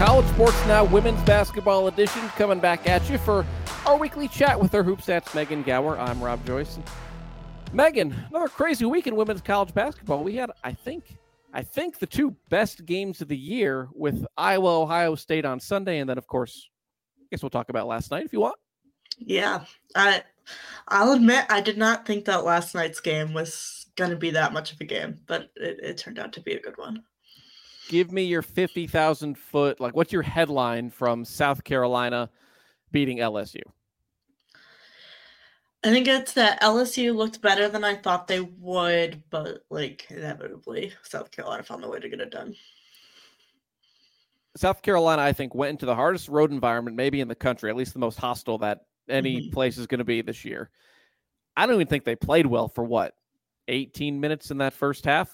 [0.00, 3.44] College Sports Now Women's Basketball Edition coming back at you for
[3.84, 5.98] our weekly chat with our HoopStats Megan Gauer.
[5.98, 6.78] I'm Rob Joyce.
[7.74, 10.24] Megan, another crazy week in women's college basketball.
[10.24, 11.18] We had, I think,
[11.52, 15.98] I think the two best games of the year with Iowa, Ohio State on Sunday,
[15.98, 16.70] and then of course,
[17.20, 18.56] I guess we'll talk about last night if you want.
[19.18, 20.22] Yeah, I,
[20.88, 24.54] I'll admit I did not think that last night's game was going to be that
[24.54, 27.02] much of a game, but it, it turned out to be a good one
[27.90, 32.30] give me your 50,000 foot, like what's your headline from South Carolina
[32.92, 33.62] beating LSU?
[35.82, 40.92] I think it's that LSU looked better than I thought they would, but like inevitably,
[41.02, 42.54] South Carolina found the way to get it done.
[44.56, 47.76] South Carolina, I think, went into the hardest road environment maybe in the country, at
[47.76, 49.50] least the most hostile that any mm-hmm.
[49.50, 50.70] place is going to be this year.
[51.56, 53.14] I don't even think they played well for what,
[53.66, 55.32] 18 minutes in that first half?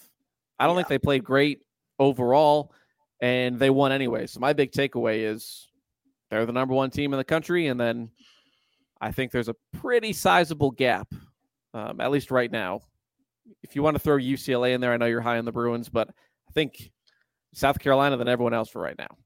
[0.58, 0.82] I don't yeah.
[0.82, 1.65] think they played great
[1.98, 2.72] overall,
[3.20, 4.26] and they won anyway.
[4.26, 5.68] So my big takeaway is
[6.30, 8.10] they're the number one team in the country, and then
[9.00, 11.12] I think there's a pretty sizable gap,
[11.74, 12.80] um, at least right now.
[13.62, 15.88] If you want to throw UCLA in there, I know you're high on the Bruins,
[15.88, 16.08] but
[16.48, 16.90] I think
[17.54, 19.16] South Carolina than everyone else for right now.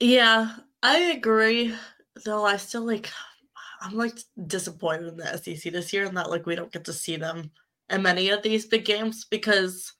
[0.00, 1.74] Yeah, I agree.
[2.24, 3.10] Though I still like,
[3.80, 6.92] I'm like disappointed in the SEC this year, and that like we don't get to
[6.92, 7.50] see them
[7.90, 9.92] in many of these big games because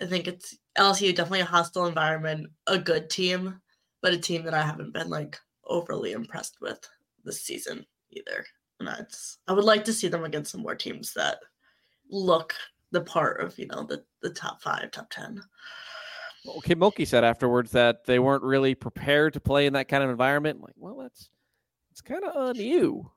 [0.00, 3.60] I think it's LSU definitely a hostile environment, a good team,
[4.02, 6.80] but a team that I haven't been like overly impressed with
[7.24, 8.44] this season either.
[8.78, 11.38] And that's I would like to see them against some more teams that
[12.10, 12.54] look
[12.90, 15.40] the part of, you know, the the top five, top ten.
[16.44, 20.04] Well, Kim Mulkey said afterwards that they weren't really prepared to play in that kind
[20.04, 20.60] of environment.
[20.60, 21.30] like, well, that's
[21.90, 23.10] it's kind of on you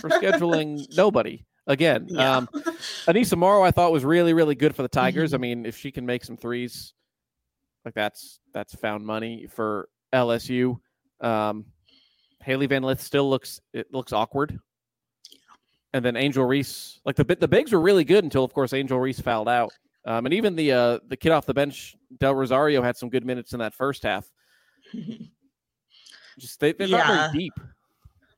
[0.00, 2.06] for scheduling nobody again.
[2.08, 2.38] Yeah.
[2.38, 2.48] Um,
[3.06, 5.30] Aneesah Morrow, I thought was really, really good for the Tigers.
[5.30, 5.34] Mm-hmm.
[5.36, 6.94] I mean, if she can make some threes,
[7.84, 10.78] like that's that's found money for LSU.
[11.20, 11.66] Um,
[12.42, 14.58] Hailey Van Lith still looks it looks awkward.
[15.94, 18.98] And then Angel Reese, like the the bigs were really good until, of course, Angel
[18.98, 19.72] Reese fouled out.
[20.04, 23.24] Um, and even the uh, the kid off the bench, Del Rosario, had some good
[23.24, 24.26] minutes in that first half.
[26.38, 26.98] Just they, they're yeah.
[26.98, 27.54] not very deep.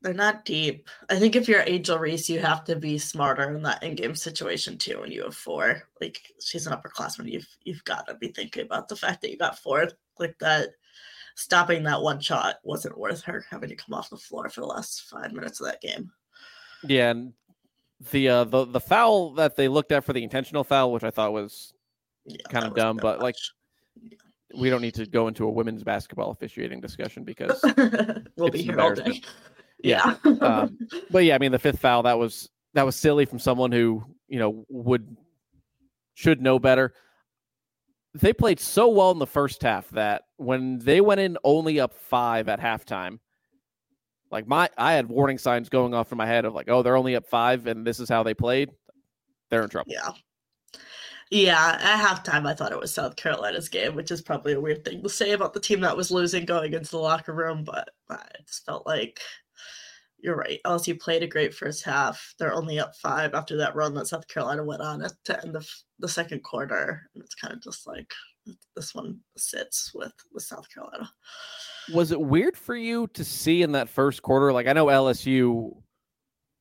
[0.03, 0.89] They're not deep.
[1.11, 4.79] I think if you're Angel Reese, you have to be smarter in that in-game situation
[4.79, 5.01] too.
[5.01, 8.89] When you have four, like she's an upperclassman, you've you've got to be thinking about
[8.89, 9.89] the fact that you got four.
[10.19, 10.71] Like that,
[11.35, 14.67] stopping that one shot wasn't worth her having to come off the floor for the
[14.67, 16.11] last five minutes of that game.
[16.83, 17.35] Yeah, and
[18.11, 21.11] the uh, the the foul that they looked at for the intentional foul, which I
[21.11, 21.75] thought was
[22.25, 23.23] yeah, kind of dumb, but much.
[23.23, 23.37] like.
[24.03, 24.17] Yeah
[24.55, 27.63] we don't need to go into a women's basketball officiating discussion because
[28.37, 29.23] we'll be here all day.
[29.83, 30.15] Yeah.
[30.41, 30.79] um,
[31.11, 34.05] but yeah, I mean, the fifth foul that was that was silly from someone who
[34.29, 35.17] you know would
[36.15, 36.95] should know better.
[38.15, 41.95] They played so well in the first half that when they went in only up
[41.95, 43.21] five at halftime,
[44.31, 46.97] Like my, I had warning signs going off in my head of like, oh, they're
[46.97, 48.71] only up five, and this is how they played.
[49.51, 49.93] They're in trouble.
[49.93, 50.11] Yeah.
[51.31, 54.85] Yeah, at halftime, I thought it was South Carolina's game, which is probably a weird
[54.85, 57.89] thing to say about the team that was losing going into the locker room, but
[58.09, 59.21] I just felt like
[60.23, 60.61] you're right.
[60.67, 62.35] LSU played a great first half.
[62.39, 65.57] They're only up five after that run that South Carolina went on at the end
[65.57, 65.69] of
[65.99, 67.03] the second quarter.
[67.15, 68.13] And it's kind of just like
[68.77, 71.11] this one sits with with South Carolina.
[71.93, 74.53] Was it weird for you to see in that first quarter?
[74.53, 75.73] Like I know LSU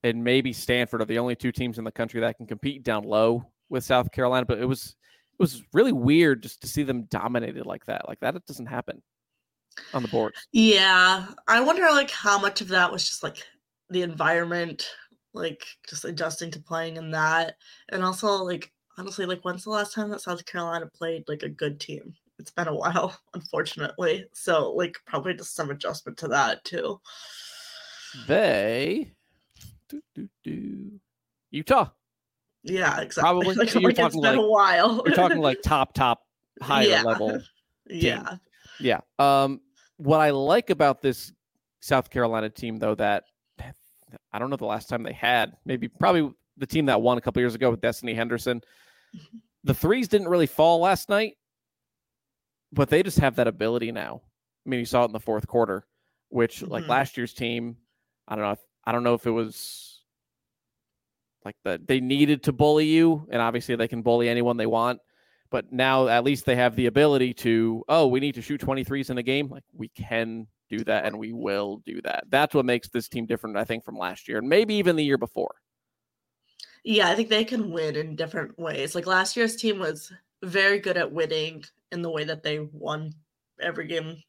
[0.04, 3.04] and maybe Stanford are the only two teams in the country that can compete down
[3.04, 4.96] low with South Carolina, but it was
[5.34, 8.08] it was really weird just to see them dominated like that.
[8.08, 9.02] Like that it doesn't happen
[9.94, 10.48] on the boards.
[10.52, 11.26] Yeah.
[11.48, 13.38] I wonder like how much of that was just like
[13.90, 14.90] the environment,
[15.34, 17.56] like just adjusting to playing in that.
[17.90, 21.50] And also like honestly, like when's the last time that South Carolina played like a
[21.50, 22.14] good team?
[22.38, 24.26] It's been a while, unfortunately.
[24.34, 27.00] So like probably just some adjustment to that too.
[28.28, 29.12] They
[29.88, 30.92] do, do, do.
[31.52, 31.90] Utah.
[32.64, 33.22] Yeah, exactly.
[33.32, 33.56] Probably.
[33.56, 35.02] Like, So you're like, it's talking been a while.
[35.06, 36.22] You're talking like top, top,
[36.62, 37.04] higher Yeah.
[37.04, 37.42] level.
[37.90, 38.36] yeah.
[38.80, 39.00] Yeah.
[39.18, 39.62] Um,
[39.98, 41.34] what I like about this
[41.82, 43.26] South Carolina team, though, that
[44.32, 47.22] I don't know the last time they had, maybe probably the team that won a
[47.22, 48.62] couple years ago with Destiny Henderson.
[49.66, 51.34] The threes didn't really fall last night,
[52.72, 54.22] but they just have that ability now.
[54.66, 55.86] I mean, you saw it in the fourth quarter,
[56.30, 56.88] which like Mhm.
[56.90, 57.76] last year's team,
[58.26, 58.52] I don't know.
[58.52, 60.02] If, I don't know if it was
[61.44, 65.02] like the they needed to bully you, and obviously they can bully anyone they want.
[65.52, 69.10] But now at least they have the ability to, oh, we need to shoot 23s
[69.10, 69.50] in a game.
[69.50, 72.26] Like we can do that and we will do that.
[72.30, 75.04] That's what makes this team different, I think, from last year and maybe even the
[75.04, 75.56] year before.
[76.84, 78.96] Yeah, I think they can win in different ways.
[78.96, 80.12] Like last year's team was
[80.44, 83.14] very good at winning in the way that they won
[83.60, 84.22] every game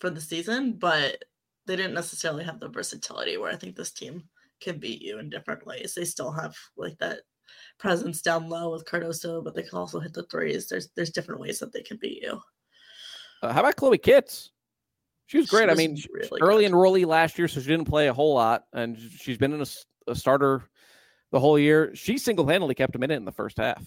[0.00, 1.22] for the season, but
[1.66, 4.24] they didn't necessarily have the versatility where I think this team
[4.60, 5.94] can beat you in different ways.
[5.94, 7.20] They still have like that
[7.78, 10.68] presence down low with Cardoso, but they can also hit the threes.
[10.68, 12.40] There's there's different ways that they can beat you.
[13.42, 14.50] Uh, how about Chloe Kitts?
[15.26, 15.70] She was She great.
[15.70, 16.72] I mean, really early good.
[16.72, 20.10] enrollee last year, so she didn't play a whole lot, and she's been in a,
[20.10, 20.68] a starter
[21.30, 21.94] the whole year.
[21.94, 23.84] She single handedly kept a minute in the first half.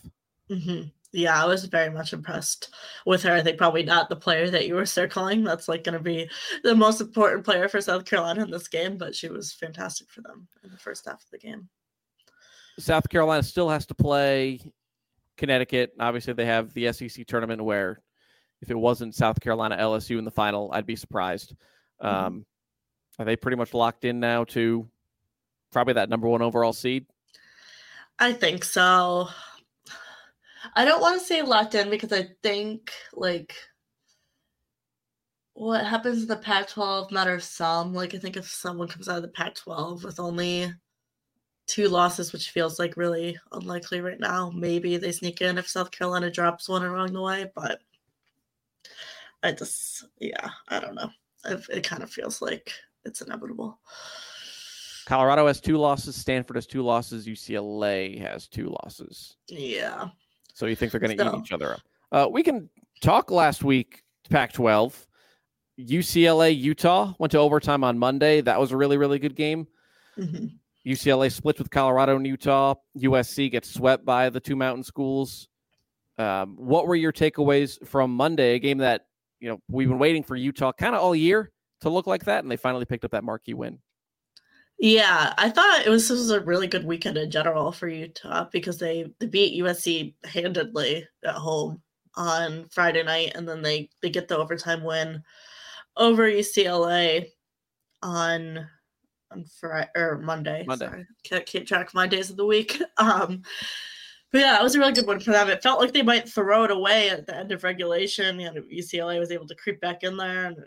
[0.50, 2.74] hmm Yeah, I was very much impressed
[3.06, 3.34] with her.
[3.34, 5.44] I think probably not the player that you were circling.
[5.44, 6.30] That's like going to be
[6.64, 10.22] the most important player for South Carolina in this game, but she was fantastic for
[10.22, 11.70] them in the first half of the game.
[12.80, 14.60] South Carolina still has to play
[15.38, 15.94] Connecticut.
[16.00, 18.02] Obviously, they have the SEC tournament where
[18.62, 21.56] if it wasn't South Carolina LSU in the final, I'd be surprised.
[22.02, 22.08] Mhm.
[22.08, 22.46] Um,
[23.20, 24.88] are they pretty much locked in now to
[25.72, 27.06] probably that number one overall seed?
[28.20, 29.30] I think so.
[30.76, 33.56] I don't want to say locked in because I think like
[35.54, 37.94] what happens in the Pac 12 matters some.
[37.94, 40.72] Like I think if someone comes out of the Pac 12 with only
[41.68, 45.92] two losses, which feels like really unlikely right now, maybe they sneak in if South
[45.92, 47.52] Carolina drops one along the way.
[47.54, 47.82] But
[49.44, 51.12] I just, yeah, I don't know.
[51.46, 52.72] It, it kind of feels like
[53.06, 53.80] it's inevitable.
[55.06, 56.16] Colorado has two losses.
[56.16, 57.28] Stanford has two losses.
[57.28, 59.38] UCLA has two losses.
[59.48, 60.10] Yeah.
[60.54, 61.82] So you think they're going to eat each other up?
[62.12, 62.70] Uh, we can
[63.02, 64.04] talk last week.
[64.30, 65.06] Pac-12,
[65.80, 68.42] UCLA, Utah went to overtime on Monday.
[68.42, 69.68] That was a really, really good game.
[70.16, 70.48] hmm
[70.88, 72.76] UCLA splits with Colorado and Utah.
[72.98, 75.50] USC gets swept by the two mountain schools.
[76.18, 78.56] Um, what were your takeaways from Monday?
[78.56, 79.06] A game that
[79.40, 82.44] you know we've been waiting for Utah kind of all year to look like that,
[82.44, 83.80] and they finally picked up that marquee win.
[84.80, 88.48] Yeah, I thought it was this was a really good weekend in general for Utah
[88.52, 91.82] because they, they beat USC handedly at home
[92.16, 95.24] on Friday night, and then they they get the overtime win
[95.98, 97.28] over UCLA
[98.02, 98.68] on
[99.32, 100.64] on Friday or Monday.
[100.68, 100.86] Monday.
[100.86, 101.08] Sorry.
[101.24, 102.82] Can't keep track of my days of the week.
[102.98, 103.44] Um,
[104.32, 105.50] but yeah, it was a really good one for them.
[105.50, 108.40] It felt like they might throw it away at the end of regulation.
[108.40, 110.58] You know, UCLA was able to creep back in there and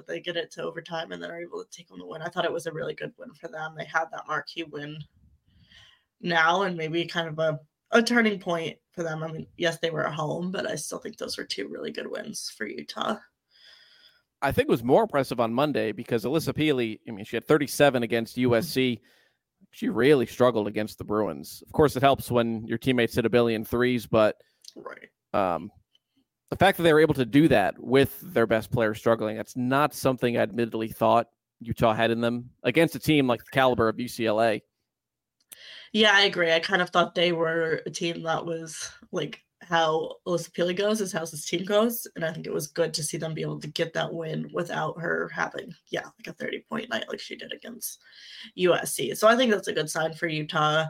[0.00, 2.22] but they get it to overtime and then are able to take home the win.
[2.22, 3.74] I thought it was a really good win for them.
[3.76, 4.98] They had that marquee win
[6.20, 9.22] now and maybe kind of a, a turning point for them.
[9.22, 11.90] I mean, yes, they were at home, but I still think those were two really
[11.90, 13.16] good wins for Utah.
[14.42, 17.46] I think it was more impressive on Monday because Alissa Pili, I mean, she had
[17.46, 19.00] 37 against USC.
[19.70, 21.62] She really struggled against the Bruins.
[21.66, 24.36] Of course, it helps when your teammates hit a billion threes, but
[24.74, 25.08] Right.
[25.34, 25.70] um,
[26.48, 29.56] the fact that they were able to do that with their best player struggling, that's
[29.56, 31.28] not something I admittedly thought
[31.60, 34.62] Utah had in them against a team like the caliber of UCLA.
[35.92, 36.52] Yeah, I agree.
[36.52, 41.00] I kind of thought they were a team that was like how Alissa Pili goes,
[41.00, 42.06] is how this team goes.
[42.16, 44.50] And I think it was good to see them be able to get that win
[44.52, 48.00] without her having, yeah, like a 30 point night like she did against
[48.58, 49.16] USC.
[49.16, 50.86] So I think that's a good sign for Utah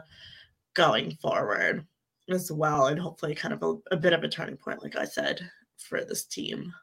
[0.73, 1.85] going forward
[2.27, 2.87] as well.
[2.87, 5.47] And hopefully, kind of a, a bit of a turning point, like I said,
[5.77, 6.73] for this team.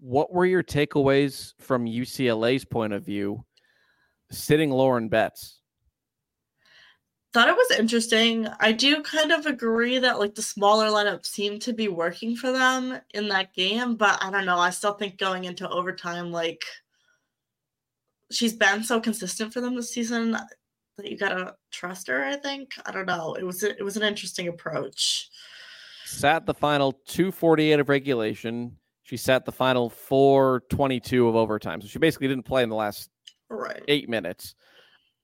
[0.00, 3.44] What were your takeaways from UCLA's point of view
[4.30, 5.57] sitting Lauren Betts?
[7.32, 8.48] Thought it was interesting.
[8.60, 12.52] I do kind of agree that like the smaller lineup seemed to be working for
[12.52, 14.58] them in that game, but I don't know.
[14.58, 16.64] I still think going into overtime, like
[18.30, 22.24] she's been so consistent for them this season that you gotta trust her.
[22.24, 22.72] I think.
[22.86, 23.34] I don't know.
[23.34, 25.28] It was it was an interesting approach.
[26.06, 28.76] Sat the final two forty eight of regulation.
[29.02, 31.82] She sat the final four twenty two of overtime.
[31.82, 33.10] So she basically didn't play in the last
[33.50, 34.54] right eight minutes.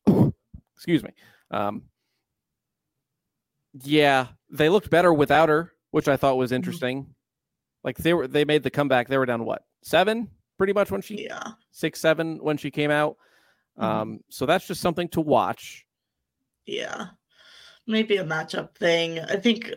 [0.77, 1.11] Excuse me.
[1.51, 1.83] Um,
[3.83, 6.57] yeah, they looked better without her, which I thought was mm-hmm.
[6.57, 7.03] interesting.
[7.03, 7.11] Mm-hmm.
[7.83, 9.09] Like they were, they made the comeback.
[9.09, 12.91] They were down what seven, pretty much when she, yeah, six seven when she came
[12.91, 13.17] out.
[13.79, 13.85] Mm-hmm.
[13.85, 15.85] Um, so that's just something to watch.
[16.67, 17.09] Yeah,
[17.87, 19.21] maybe a matchup thing.
[19.21, 19.75] I think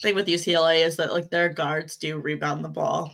[0.00, 3.12] thing with UCLA is that like their guards do rebound the ball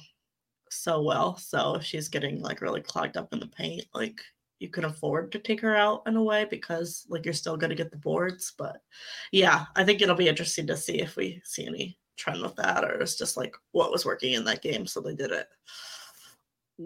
[0.70, 1.36] so well.
[1.36, 4.20] So if she's getting like really clogged up in the paint, like
[4.58, 7.70] you can afford to take her out in a way because like you're still going
[7.70, 8.80] to get the boards but
[9.32, 12.84] yeah i think it'll be interesting to see if we see any trend with that
[12.84, 15.48] or it's just like what was working in that game so they did it.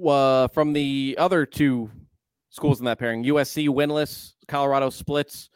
[0.06, 1.90] Uh, from the other two
[2.50, 5.50] schools in that pairing usc winless colorado splits.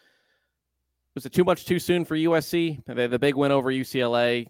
[1.14, 4.46] Was it too much too soon for usc they had the big win over ucla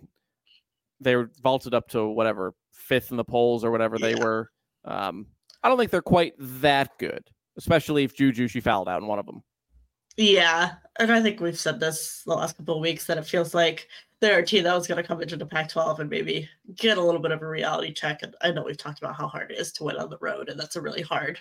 [1.00, 4.06] they were vaulted up to whatever fifth in the polls or whatever yeah.
[4.06, 4.50] they were.
[4.84, 5.26] Um,
[5.62, 7.24] I don't think they're quite that good
[7.56, 9.42] especially if Juju she fouled out in one of them.
[10.16, 13.52] Yeah, and I think we've said this the last couple of weeks that it feels
[13.52, 13.88] like
[14.20, 17.02] they're a team that was going to come into the Pac-12 and maybe get a
[17.02, 18.22] little bit of a reality check.
[18.22, 20.48] And I know we've talked about how hard it is to win on the road,
[20.48, 21.40] and that's a really hard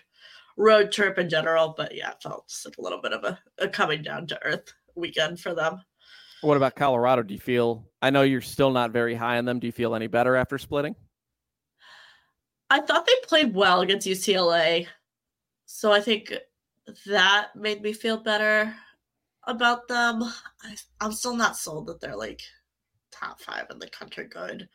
[0.57, 1.75] road trip in general.
[1.77, 4.43] But yeah, it felt just like a little bit of a, a coming down to
[4.43, 5.81] earth weekend for them.
[6.41, 7.23] What about Colorado?
[7.23, 7.87] Do you feel?
[8.01, 9.59] I know you're still not very high on them.
[9.59, 10.95] Do you feel any better after splitting?
[12.69, 14.87] I thought they played well against UCLA.
[15.75, 16.31] So I think
[17.07, 18.75] that made me feel better
[19.47, 20.21] about them.
[20.21, 22.41] I, I'm still not sold that they're like
[23.11, 24.69] top five in the country good.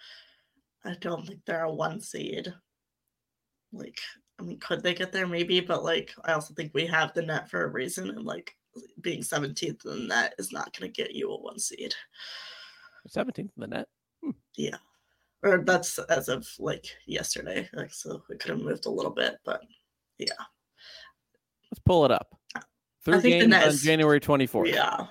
[0.85, 2.53] I don't think they're a one seed.
[3.73, 4.01] Like,
[4.41, 5.29] I mean, could they get there?
[5.29, 8.57] Maybe, but like, I also think we have the net for a reason, and like
[9.01, 11.95] being 17th in the net is not going to get you a one seed.
[13.09, 13.87] 17th in the net?
[14.25, 14.33] Hmm.
[14.57, 14.79] Yeah.
[15.45, 17.69] Or that's as of like yesterday.
[17.73, 19.63] Like, so it could have moved a little bit, but
[20.19, 20.35] yeah.
[21.71, 22.35] Let's pull it up.
[23.05, 24.73] Three games on is, January 24th.
[24.73, 25.07] Yeah.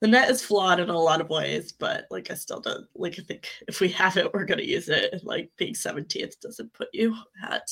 [0.00, 3.18] The net is flawed in a lot of ways, but like I still don't like
[3.18, 5.20] I think if we have it, we're gonna use it.
[5.22, 7.14] Like being 17th doesn't put you
[7.48, 7.68] at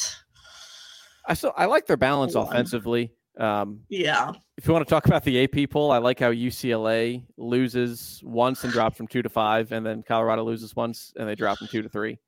[1.27, 2.47] I still I like their balance one.
[2.47, 3.13] offensively.
[3.39, 4.33] Um, yeah.
[4.57, 8.65] If you want to talk about the AP poll, I like how UCLA loses once
[8.65, 11.69] and drops from two to five, and then Colorado loses once and they drop from
[11.69, 12.19] two to three.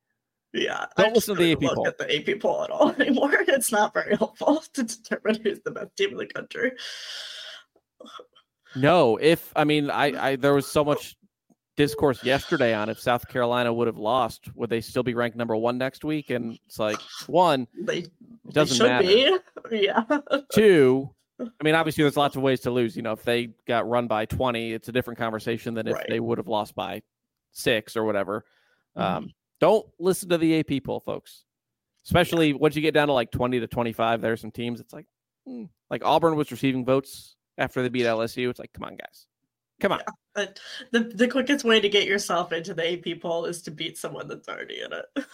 [0.53, 0.87] Yeah.
[0.97, 1.87] Don't listen to the AP poll.
[1.87, 3.33] At the AP poll at all anymore.
[3.49, 6.73] It's not very helpful to determine who's the best team in the country.
[8.75, 11.17] No, if I mean I, I there was so much
[11.77, 15.57] discourse yesterday on if South Carolina would have lost, would they still be ranked number
[15.57, 16.31] one next week?
[16.31, 18.11] And it's like one, they it
[18.51, 19.07] doesn't they matter.
[19.07, 19.39] Be.
[19.71, 20.03] Yeah.
[20.53, 22.95] Two, I mean, obviously there's lots of ways to lose.
[22.97, 26.07] You know, if they got run by 20, it's a different conversation than if right.
[26.09, 27.03] they would have lost by
[27.53, 28.45] six or whatever.
[28.97, 29.17] Mm-hmm.
[29.17, 29.31] Um,
[29.63, 31.45] don't listen to the AP poll, folks.
[32.05, 32.57] Especially yeah.
[32.57, 34.81] once you get down to like 20 to 25, there are some teams.
[34.81, 35.07] It's like,
[35.47, 38.51] hmm, like Auburn was receiving votes after they beat LSU.
[38.51, 39.29] It's like, come on, guys.
[39.81, 40.01] Come on.
[40.37, 40.47] Yeah.
[40.91, 44.27] The, the quickest way to get yourself into the AP poll is to beat someone
[44.27, 45.27] that's already in it.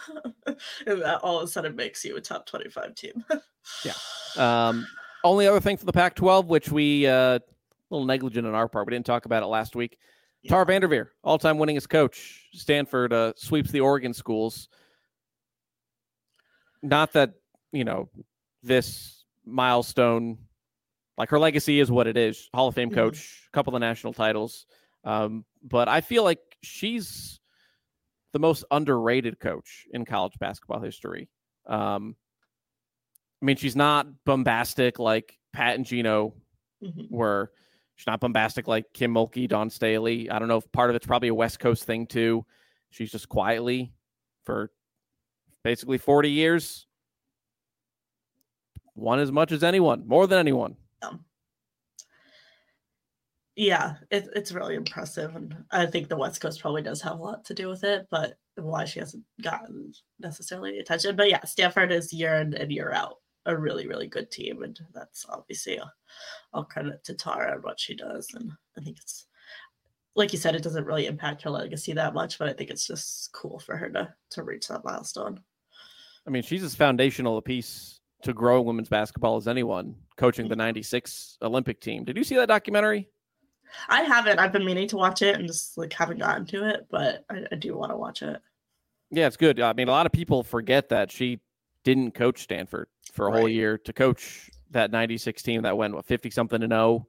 [0.85, 3.25] and that all of a sudden makes you a top 25 team.
[3.83, 3.93] yeah.
[4.37, 4.85] Um,
[5.23, 7.41] only other thing for the Pac 12, which we, uh, a
[7.89, 9.97] little negligent on our part, we didn't talk about it last week.
[10.47, 12.47] Tara VanDerveer, all-time winningest coach.
[12.53, 14.69] Stanford uh, sweeps the Oregon schools.
[16.81, 17.33] Not that
[17.71, 18.09] you know
[18.63, 20.37] this milestone,
[21.17, 22.49] like her legacy is what it is.
[22.53, 22.95] Hall of Fame mm-hmm.
[22.95, 23.49] coach, mm-hmm.
[23.49, 24.65] a couple of national titles.
[25.03, 27.39] Um, but I feel like she's
[28.31, 31.29] the most underrated coach in college basketball history.
[31.67, 32.15] Um,
[33.41, 36.33] I mean, she's not bombastic like Pat and Geno
[36.81, 37.13] mm-hmm.
[37.13, 37.51] were.
[37.99, 40.29] She's not bombastic like Kim Mulkey, Dawn Staley.
[40.29, 42.45] I don't know if part of it's probably a West Coast thing too.
[42.91, 43.91] She's just quietly
[44.45, 44.71] for
[45.65, 46.87] basically 40 years
[48.95, 50.77] won as much as anyone, more than anyone.
[51.01, 51.25] Um,
[53.57, 57.21] yeah, it, it's really impressive, and I think the West Coast probably does have a
[57.21, 59.91] lot to do with it, but why she hasn't gotten
[60.21, 61.17] necessarily attention.
[61.17, 63.17] But yeah, Stanford is year in and year out
[63.49, 65.79] a really really good team, and that's obviously
[66.53, 69.25] all credit to Tara and what she does, and I think it's
[70.15, 72.85] like you said, it doesn't really impact her legacy that much, but I think it's
[72.85, 75.41] just cool for her to to reach that milestone.
[76.27, 80.55] I mean, she's as foundational a piece to grow women's basketball as anyone, coaching the
[80.55, 80.59] mm-hmm.
[80.59, 82.03] '96 Olympic team.
[82.03, 83.09] Did you see that documentary?
[83.87, 84.39] I haven't.
[84.39, 87.45] I've been meaning to watch it and just like haven't gotten to it, but I,
[87.51, 88.41] I do want to watch it.
[89.11, 89.59] Yeah, it's good.
[89.59, 91.39] I mean, a lot of people forget that she
[91.83, 93.39] didn't coach Stanford for a right.
[93.39, 97.07] whole year to coach that 96 team that went what 50 something to 0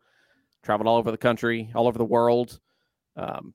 [0.63, 2.59] traveled all over the country all over the world
[3.17, 3.55] um,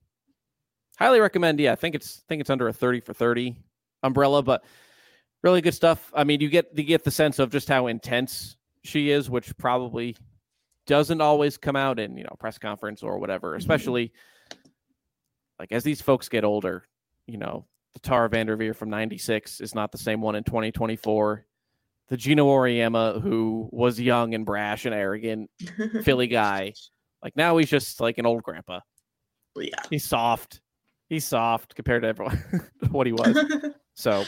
[0.98, 3.56] highly recommend yeah i think it's I think it's under a 30 for 30
[4.04, 4.64] umbrella but
[5.44, 8.58] really good stuff i mean you get you get the sense of just how intense
[8.84, 10.16] she is which probably
[10.86, 13.60] doesn't always come out in you know press conference or whatever mm-hmm.
[13.60, 14.60] especially mm-hmm.
[15.60, 16.84] like as these folks get older
[17.28, 17.66] you know
[17.96, 21.46] the Tara VanDerveer from 96 is not the same one in 2024.
[22.10, 25.50] The Geno Auriemma, who was young and brash and arrogant,
[26.04, 26.74] Philly guy,
[27.24, 28.82] like now he's just like an old grandpa.
[29.56, 29.82] Yeah.
[29.90, 30.62] He's soft.
[31.10, 32.44] He's soft compared to everyone,
[32.92, 33.38] what he was.
[33.96, 34.26] so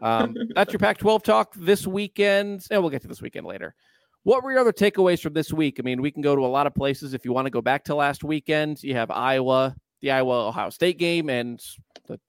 [0.00, 2.66] um, that's your Pac 12 talk this weekend.
[2.70, 3.74] And we'll get to this weekend later.
[4.22, 5.78] What were your other takeaways from this week?
[5.78, 7.62] I mean, we can go to a lot of places if you want to go
[7.62, 8.82] back to last weekend.
[8.82, 11.60] You have Iowa, the Iowa Ohio State game, and
[12.06, 12.20] the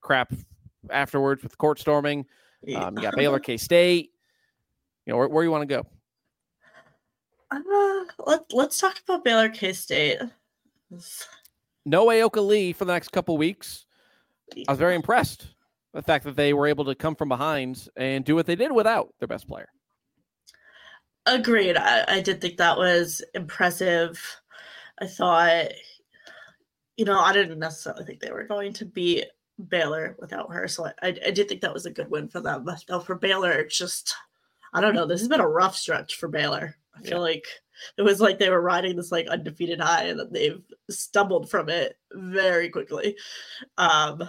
[0.00, 0.32] crap
[0.90, 2.26] afterwards with court storming.
[2.74, 4.12] Um, you got Baylor, K State.
[5.06, 5.86] You know where, where you want to go?
[7.50, 10.18] Uh, let Let's talk about Baylor, K State.
[11.86, 13.86] No Ayoka Lee for the next couple weeks.
[14.66, 15.54] I was very impressed
[15.92, 18.56] with the fact that they were able to come from behind and do what they
[18.56, 19.68] did without their best player.
[21.26, 21.76] Agreed.
[21.76, 24.40] I, I did think that was impressive.
[25.00, 25.68] I thought,
[26.96, 29.24] you know, I didn't necessarily think they were going to be
[29.66, 30.68] Baylor without her.
[30.68, 32.64] So I, I, did think that was a good win for them.
[32.64, 34.14] But though for Baylor, it's just
[34.72, 35.06] I don't know.
[35.06, 36.76] This has been a rough stretch for Baylor.
[36.96, 37.18] I feel yeah.
[37.18, 37.46] like
[37.96, 41.68] it was like they were riding this like undefeated high and then they've stumbled from
[41.68, 43.16] it very quickly.
[43.76, 44.28] Um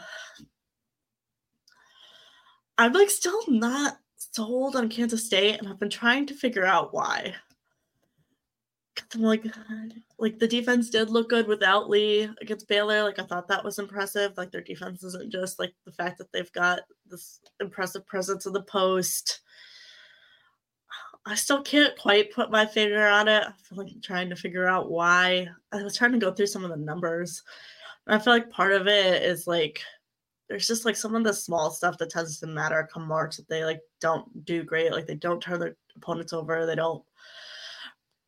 [2.78, 6.94] I'm like still not sold on Kansas State and I've been trying to figure out
[6.94, 7.36] why.
[9.14, 9.46] I'm like,
[10.18, 13.04] like the defense did look good without Lee against Baylor.
[13.04, 14.38] Like I thought that was impressive.
[14.38, 18.54] Like their defense isn't just like the fact that they've got this impressive presence in
[18.54, 19.42] the post.
[21.26, 23.44] I still can't quite put my finger on it.
[23.44, 25.48] I feel like I'm trying to figure out why.
[25.72, 27.44] I was trying to go through some of the numbers.
[28.08, 29.82] And I feel like part of it is like
[30.48, 33.48] there's just like some of the small stuff that tends to matter come March that
[33.48, 34.92] they like don't do great.
[34.92, 36.66] Like they don't turn their opponents over.
[36.66, 37.04] They don't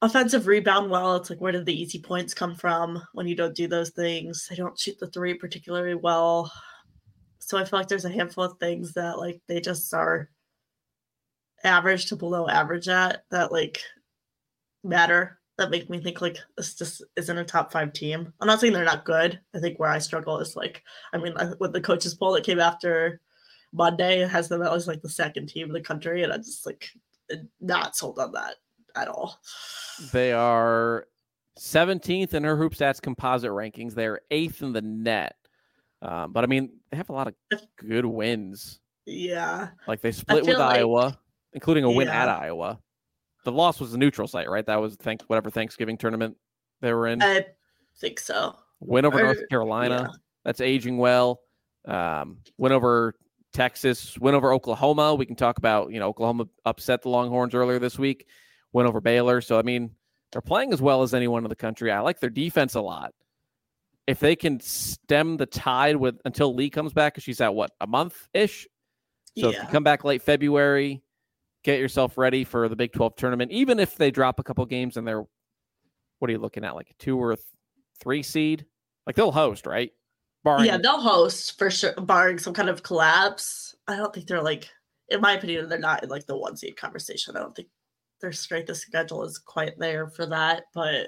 [0.02, 1.16] offensive rebound well.
[1.16, 4.48] It's like where did the easy points come from when you don't do those things?
[4.50, 6.52] They don't shoot the three particularly well.
[7.40, 10.30] So I feel like there's a handful of things that like they just are
[11.64, 13.80] average to below average at that like
[14.84, 18.34] matter that make me think like this just isn't a top five team.
[18.40, 19.40] I'm not saying they're not good.
[19.54, 20.82] I think where I struggle is like,
[21.14, 23.20] I mean, with the coaches poll that came after
[23.72, 26.90] Monday, has them as like the second team in the country, and I'm just like
[27.60, 28.56] not sold on that
[28.96, 29.40] at all.
[30.12, 31.08] They are
[31.60, 33.94] 17th in her hoop stats composite rankings.
[33.94, 35.36] They're eighth in the net.
[36.02, 37.36] Um, but I mean, they have a lot of
[37.78, 38.80] good wins.
[39.06, 39.70] Yeah.
[39.88, 41.20] Like they split with like, Iowa,
[41.54, 41.98] including a yeah.
[41.98, 42.80] win at Iowa.
[43.44, 44.66] The loss was a neutral site, right?
[44.66, 46.38] That was thank whatever Thanksgiving tournament
[46.82, 47.22] they were in.
[47.22, 47.46] I
[47.98, 48.56] think so.
[48.80, 50.08] Win over or, North Carolina.
[50.10, 50.18] Yeah.
[50.46, 51.42] That's aging well.
[51.86, 53.16] Um, win over
[53.54, 54.18] Texas.
[54.18, 55.14] Win over Oklahoma.
[55.16, 58.28] We can talk about, you know, Oklahoma upset the Longhorns earlier this week
[58.74, 59.42] went over Baylor.
[59.42, 59.92] So, I mean,
[60.32, 61.92] they're playing as well as anyone in the country.
[61.92, 63.14] I like their defense a lot.
[64.08, 67.72] If they can stem the tide with until Lee comes back, because she's at what
[67.80, 68.68] a month ish.
[69.38, 69.58] So yeah.
[69.58, 71.04] if you come back late February,
[71.64, 73.52] get yourself ready for the Big Twelve tournament.
[73.52, 75.24] Even if they drop a couple games and they're,
[76.20, 77.38] what are you looking at, like a two or
[78.00, 78.66] three seed?
[79.06, 79.92] Like they'll host, right?
[80.44, 83.76] Barring yeah, they'll host for sure, barring some kind of collapse.
[83.88, 84.70] I don't think they're like,
[85.10, 87.38] in my opinion, they're not in like the one seed conversation.
[87.38, 87.68] I don't think
[88.22, 90.64] their strength of schedule is quite there for that.
[90.74, 91.08] But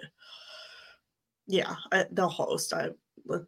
[1.48, 2.74] yeah, I, they'll host.
[2.74, 2.90] I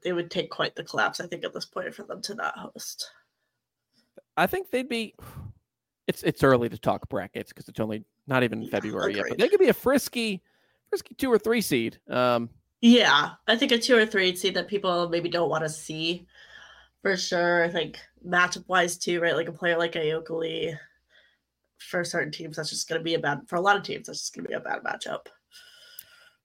[0.04, 2.58] it would take quite the collapse, I think, at this point for them to not
[2.58, 3.12] host.
[4.38, 5.16] I think they'd be.
[6.08, 9.18] It's it's early to talk brackets because it's only not even yeah, February agreed.
[9.18, 9.26] yet.
[9.30, 10.44] But they could be a frisky,
[10.90, 12.00] frisky two or three seed.
[12.10, 12.50] Um,
[12.82, 16.28] yeah, I think a two or three seed that people maybe don't want to see
[17.02, 17.64] for sure.
[17.64, 19.36] I think matchup wise too, right?
[19.36, 20.76] Like a player like Ayoka Lee
[21.78, 23.42] for certain teams, that's just going to be a bad.
[23.48, 25.28] For a lot of teams, that's just going to be a bad matchup.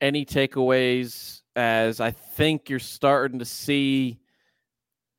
[0.01, 4.21] Any takeaways as I think you're starting to see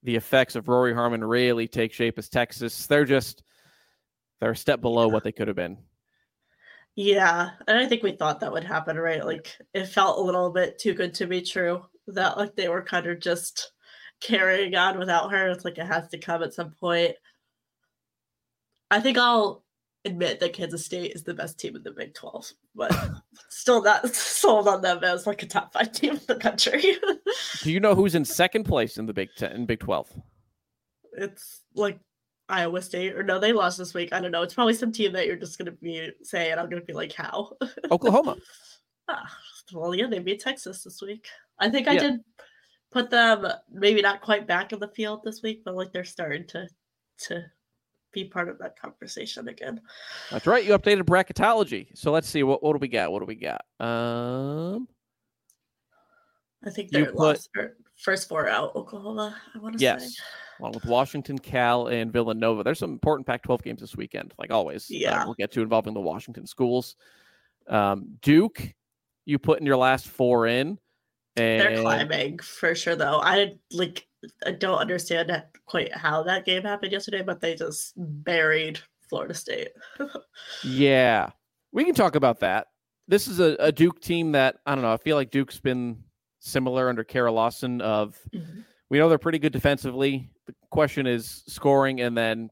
[0.03, 2.87] the effects of Rori Harmon really take shape as Texas.
[2.87, 3.43] They're just
[4.39, 5.77] they're a step below what they could have been.
[6.95, 9.23] Yeah, and I think we thought that would happen, right?
[9.23, 12.81] Like it felt a little bit too good to be true that like they were
[12.81, 13.71] kind of just
[14.19, 15.49] carrying on without her.
[15.49, 17.15] It's like it has to come at some point.
[18.89, 19.63] I think I'll
[20.05, 22.91] admit that Kansas State is the best team in the Big 12, but
[23.49, 26.81] still not sold on them as like a top five team in the country.
[27.61, 30.11] Do you know who's in second place in the Big Ten in Big 12?
[31.17, 31.99] It's like
[32.49, 34.11] Iowa State, or no, they lost this week.
[34.13, 34.41] I don't know.
[34.41, 36.57] It's probably some team that you're just gonna be saying.
[36.57, 37.51] I'm gonna be like, how?
[37.91, 38.37] Oklahoma.
[39.07, 39.37] ah,
[39.73, 41.27] well, yeah, they beat Texas this week.
[41.59, 41.99] I think I Yeah.
[42.01, 42.19] did
[42.91, 46.47] put them maybe not quite back in the field this week, but like they're starting
[46.47, 46.67] to
[47.27, 47.43] to
[48.11, 49.81] be part of that conversation again.
[50.29, 50.63] That's right.
[50.65, 51.87] You updated bracketology.
[51.97, 53.11] So let's see what what do we got?
[53.11, 53.61] What do we got?
[53.79, 54.87] Um
[56.65, 57.49] I think put- lost
[57.97, 58.75] first four out.
[58.75, 60.15] Oklahoma, I want to yes.
[60.15, 60.23] say.
[60.59, 62.63] Along with Washington, Cal, and Villanova.
[62.63, 64.83] There's some important Pac-12 games this weekend, like always.
[64.83, 65.25] uh, Yeah.
[65.25, 66.95] we'll get to involving the Washington schools.
[67.67, 68.61] Um, Duke,
[69.25, 70.77] you put in your last four in,
[71.37, 73.19] and They're climbing for sure, though.
[73.21, 74.07] I like.
[74.45, 75.31] I don't understand
[75.65, 79.69] quite how that game happened yesterday, but they just buried Florida State.
[80.63, 81.29] Yeah,
[81.71, 82.67] we can talk about that.
[83.07, 84.93] This is a, a Duke team that I don't know.
[84.93, 86.03] I feel like Duke's been
[86.39, 87.81] similar under Kara Lawson.
[87.81, 88.63] Of Mhm.
[88.89, 90.29] we know they're pretty good defensively.
[90.47, 92.49] The question is scoring, and then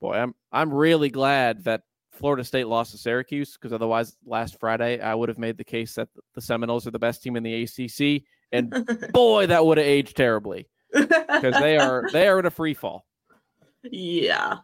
[0.00, 5.00] boy, I'm I'm really glad that Florida State lost to Syracuse because otherwise, last Friday
[5.00, 7.62] I would have made the case that the Seminoles are the best team in the
[7.62, 8.22] ACC,
[8.52, 8.70] and
[9.12, 13.06] boy, that would have aged terribly because they are they are in a free fall.
[13.82, 14.58] Yeah.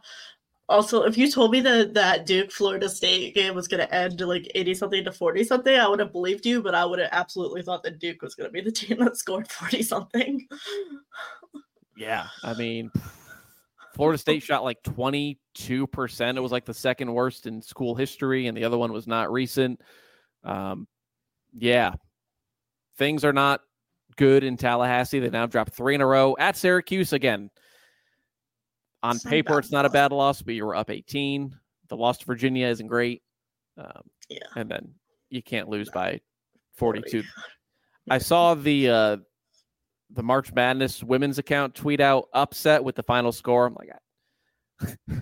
[0.69, 4.21] Also, if you told me that that Duke Florida State game was going to end
[4.21, 7.09] like 80 something to 40 something, I would have believed you, but I would have
[7.11, 10.47] absolutely thought that Duke was going to be the team that scored 40 something.
[11.97, 12.91] Yeah, I mean,
[13.99, 15.35] Florida State shot like 22%.
[16.37, 19.29] It was like the second worst in school history, and the other one was not
[19.29, 19.81] recent.
[20.45, 20.87] Um,
[21.53, 21.95] yeah,
[22.97, 23.59] things are not
[24.15, 25.19] good in Tallahassee.
[25.19, 27.11] They now dropped three in a row at Syracuse.
[27.11, 27.49] Again,
[29.03, 31.53] on It's paper, it's not a bad loss, but you were up 18.
[31.89, 33.21] The loss to Virginia isn't great.
[33.77, 34.37] Um, Yeah.
[34.55, 34.93] and then
[35.29, 36.21] you can't lose by
[36.75, 37.21] 42.
[38.09, 39.17] I saw the uh
[40.11, 43.65] the March Madness women's account tweet out upset with the final score.
[43.67, 44.85] I'm like, I,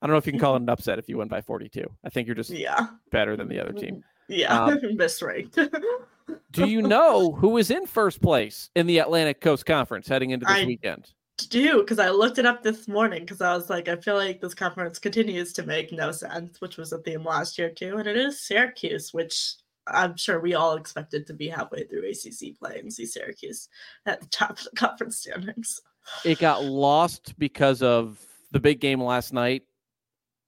[0.00, 1.84] I don't know if you can call it an upset if you win by 42.
[2.04, 2.86] I think you're just Yeah.
[3.10, 4.02] better than the other team.
[4.28, 4.56] Yeah.
[4.64, 5.72] Um, Misranked.
[6.52, 10.46] Do you know who is in first place in the Atlantic Coast Conference heading into
[10.46, 11.10] this I- weekend?
[11.50, 14.40] do because I looked it up this morning because I was like, I feel like
[14.40, 18.08] this conference continues to make no sense, which was a theme last year too, and
[18.08, 19.54] it is Syracuse, which
[19.90, 23.68] I'm sure we all expected to be halfway through ACC play and see Syracuse
[24.06, 25.80] at the top of the conference standings.
[26.24, 28.18] It got lost because of
[28.50, 29.62] the big game last night,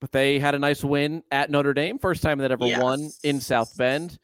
[0.00, 3.40] but they had a nice win at Notre Dame, first time that ever won in
[3.40, 4.18] South Bend.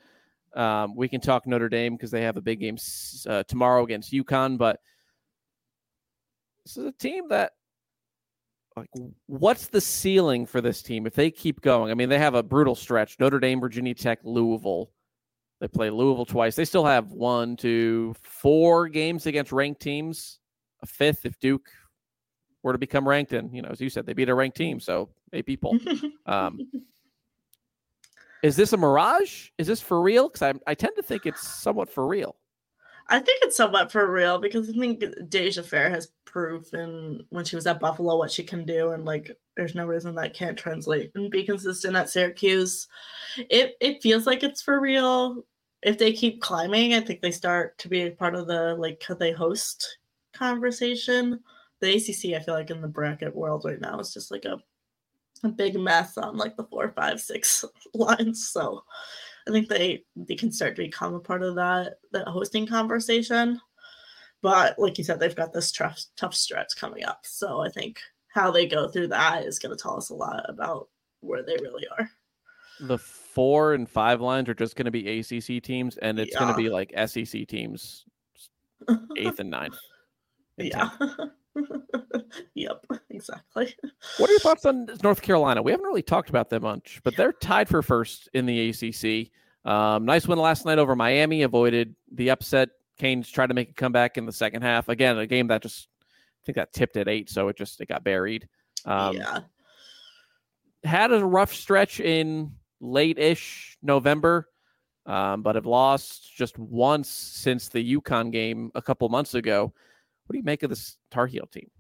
[0.55, 2.79] Um, we can talk Notre Dame because they have a big game
[3.29, 4.81] uh, tomorrow against UConn, but
[6.65, 7.53] this is a team that
[8.77, 8.91] like
[9.27, 11.91] what's the ceiling for this team if they keep going?
[11.91, 14.91] I mean, they have a brutal stretch: Notre Dame, Virginia Tech, Louisville.
[15.61, 16.55] They play Louisville twice.
[16.55, 20.39] They still have one, two, four games against ranked teams.
[20.83, 21.71] A fifth if Duke
[22.63, 24.81] were to become ranked, and you know, as you said, they beat a ranked team,
[24.81, 25.79] so eight people.
[26.27, 26.59] Um,
[28.43, 29.49] is this a mirage?
[29.57, 30.29] Is this for real?
[30.29, 32.37] Because I I tend to think it's somewhat for real.
[33.09, 37.57] I think it's somewhat for real because I think Dyaisha Fair has proven when she
[37.57, 41.13] was at Buffalo what she can do, and like there's no reason that can't translate
[41.15, 42.89] and be consistent at Syracuse.
[43.37, 45.45] It it feels like it's for real.
[45.83, 49.01] If they keep climbing, I think they start to be a part of the like
[49.01, 49.99] could they host
[50.35, 51.41] conversation.
[51.81, 54.59] The ACC, I feel like in the bracket world right now is just like a
[55.45, 57.65] a big mess on like the four, five, six
[57.95, 58.49] lines.
[58.49, 58.83] So
[59.49, 63.61] I think they they can start to become a part of that that hosting conversation.
[64.43, 67.21] But like you said, they've got this tough tough stretch coming up.
[67.25, 70.45] So I think how they go through that is going to tell us a lot
[70.49, 70.89] about
[71.21, 72.11] where they really are.
[72.81, 76.51] The four and five lines are just going to be ACC teams, and it's going
[76.51, 78.05] to be like SEC teams,
[79.17, 79.79] eighth and ninth.
[80.59, 80.91] yeah.
[81.57, 82.25] 10th.
[82.55, 82.85] yep.
[83.11, 83.75] Exactly.
[84.19, 85.63] What are your thoughts on North Carolina?
[85.63, 89.31] We haven't really talked about them much, but they're tied for first in the ACC.
[89.71, 91.43] Um, nice win last night over Miami.
[91.43, 92.69] Avoided the upset.
[92.99, 94.89] Canes tried to make a comeback in the second half.
[94.89, 97.89] Again, a game that just I think that tipped at eight, so it just it
[97.89, 98.49] got buried.
[98.85, 99.41] Um, yeah.
[100.85, 104.49] Had a rough stretch in late-ish November.
[105.07, 109.73] um, but have lost just once since the UConn game a couple months ago.
[110.27, 111.71] What do you make of this Tar Heel team?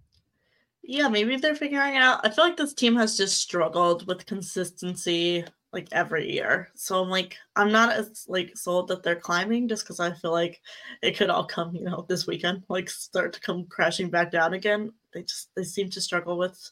[0.82, 2.24] Yeah, maybe they're figuring it out.
[2.24, 6.68] I feel like this team has just struggled with consistency like every year.
[6.74, 10.30] So I'm like, I'm not as like sold that they're climbing just because I feel
[10.30, 10.61] like
[11.02, 14.54] it could all come, you know, this weekend, like start to come crashing back down
[14.54, 14.92] again.
[15.12, 16.70] They just they seem to struggle with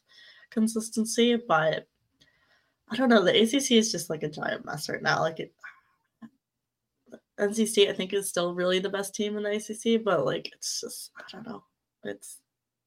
[0.50, 1.88] consistency, but
[2.88, 3.24] I don't know.
[3.24, 5.20] The ACC is just like a giant mess right now.
[5.20, 5.52] Like it,
[7.38, 10.50] NC State, I think, is still really the best team in the ACC, but like
[10.54, 11.64] it's just I don't know.
[12.04, 12.38] It's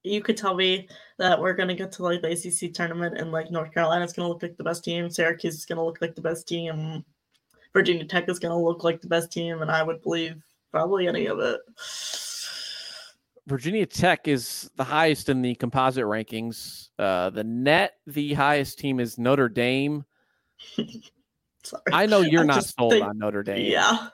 [0.04, 3.52] you could tell me that we're gonna get to like the ACC tournament and like
[3.52, 6.22] North Carolina is gonna look like the best team, Syracuse is gonna look like the
[6.22, 7.04] best team,
[7.74, 11.26] Virginia Tech is gonna look like the best team, and I would believe probably any
[11.26, 11.60] of it.
[13.48, 16.90] Virginia Tech is the highest in the composite rankings.
[17.00, 20.06] Uh, the net, the highest team is Notre Dame.
[21.70, 21.84] Sorry.
[21.92, 23.72] I know you're I not sold think- on Notre Dame.
[23.72, 24.10] Yeah.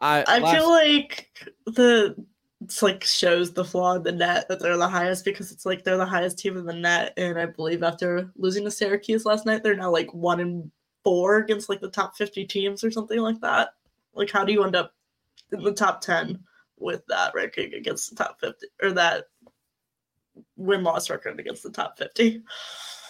[0.00, 1.30] I, I last- feel like
[1.66, 2.14] the
[2.62, 5.82] it's like shows the flaw in the net that they're the highest because it's like
[5.82, 9.46] they're the highest team in the net, and I believe after losing to Syracuse last
[9.46, 10.70] night, they're now like one in
[11.02, 13.70] four against like the top fifty teams or something like that.
[14.12, 14.92] Like, how do you end up
[15.52, 16.40] in the top ten
[16.78, 19.24] with that ranking against the top fifty or that
[20.56, 22.42] win loss record against the top fifty?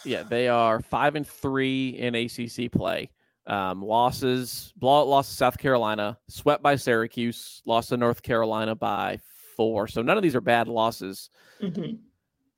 [0.05, 3.11] Yeah, they are five and three in ACC play.
[3.47, 9.19] Um, losses, blowout loss to South Carolina, swept by Syracuse, lost to North Carolina by
[9.57, 9.89] four.
[9.89, 11.31] So none of these are bad losses.
[11.61, 11.95] hmm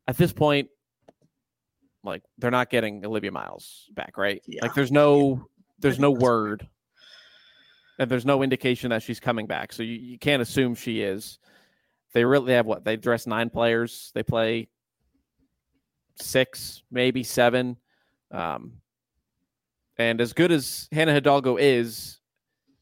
[0.06, 0.68] At this point,
[2.04, 4.42] like they're not getting Olivia Miles back, right?
[4.46, 4.62] Yeah.
[4.62, 6.68] Like there's no there's no word
[7.98, 9.72] and there's no indication that she's coming back.
[9.72, 11.38] So you, you can't assume she is.
[12.12, 12.84] They really they have what?
[12.84, 14.10] They dress nine players.
[14.14, 14.68] They play
[16.16, 17.76] six, maybe seven.
[18.30, 18.81] Um,
[20.02, 22.18] and as good as Hannah Hidalgo is,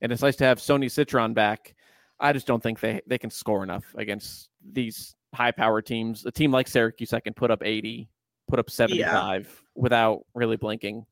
[0.01, 1.75] and it's nice to have Sonia Citron back,
[2.19, 6.25] I just don't think they, they can score enough against these high power teams.
[6.25, 8.09] A team like Syracuse that can put up 80,
[8.49, 11.05] put up 75 without really blinking.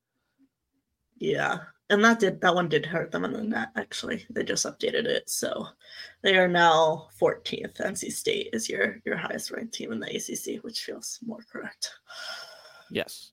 [1.19, 1.59] Yeah.
[1.91, 4.27] And that did that one did hurt them in the net actually.
[4.29, 5.29] They just updated it.
[5.31, 5.67] So
[6.23, 7.81] they are now 14th.
[7.81, 11.93] NC State is your your highest ranked team in the ACC, which feels more correct.
[12.91, 13.33] Yes.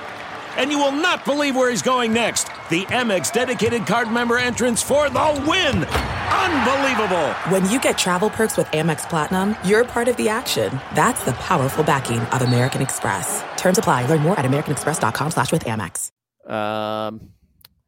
[0.57, 2.45] And you will not believe where he's going next.
[2.69, 5.83] The Amex dedicated card member entrance for the win!
[5.85, 7.29] Unbelievable!
[7.49, 10.71] When you get travel perks with Amex Platinum, you're part of the action.
[10.93, 13.43] That's the powerful backing of American Express.
[13.57, 14.05] Terms apply.
[14.07, 16.11] Learn more at americanexpress.com slash with Amex.
[16.49, 17.29] Um,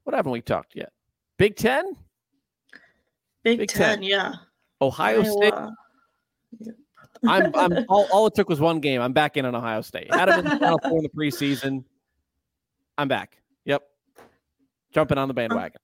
[0.03, 0.91] what haven't we talked yet?
[1.37, 1.95] Big Ten,
[3.43, 4.03] Big, Big 10, Ten.
[4.03, 4.33] yeah.
[4.81, 5.53] Ohio State.
[5.53, 5.73] Iowa.
[7.25, 9.01] I'm, I'm all, all it took was one game.
[9.01, 10.13] I'm back in on Ohio State.
[10.13, 11.83] Had them in the final four in the preseason.
[12.97, 13.37] I'm back.
[13.65, 13.83] Yep.
[14.93, 15.79] Jumping on the bandwagon.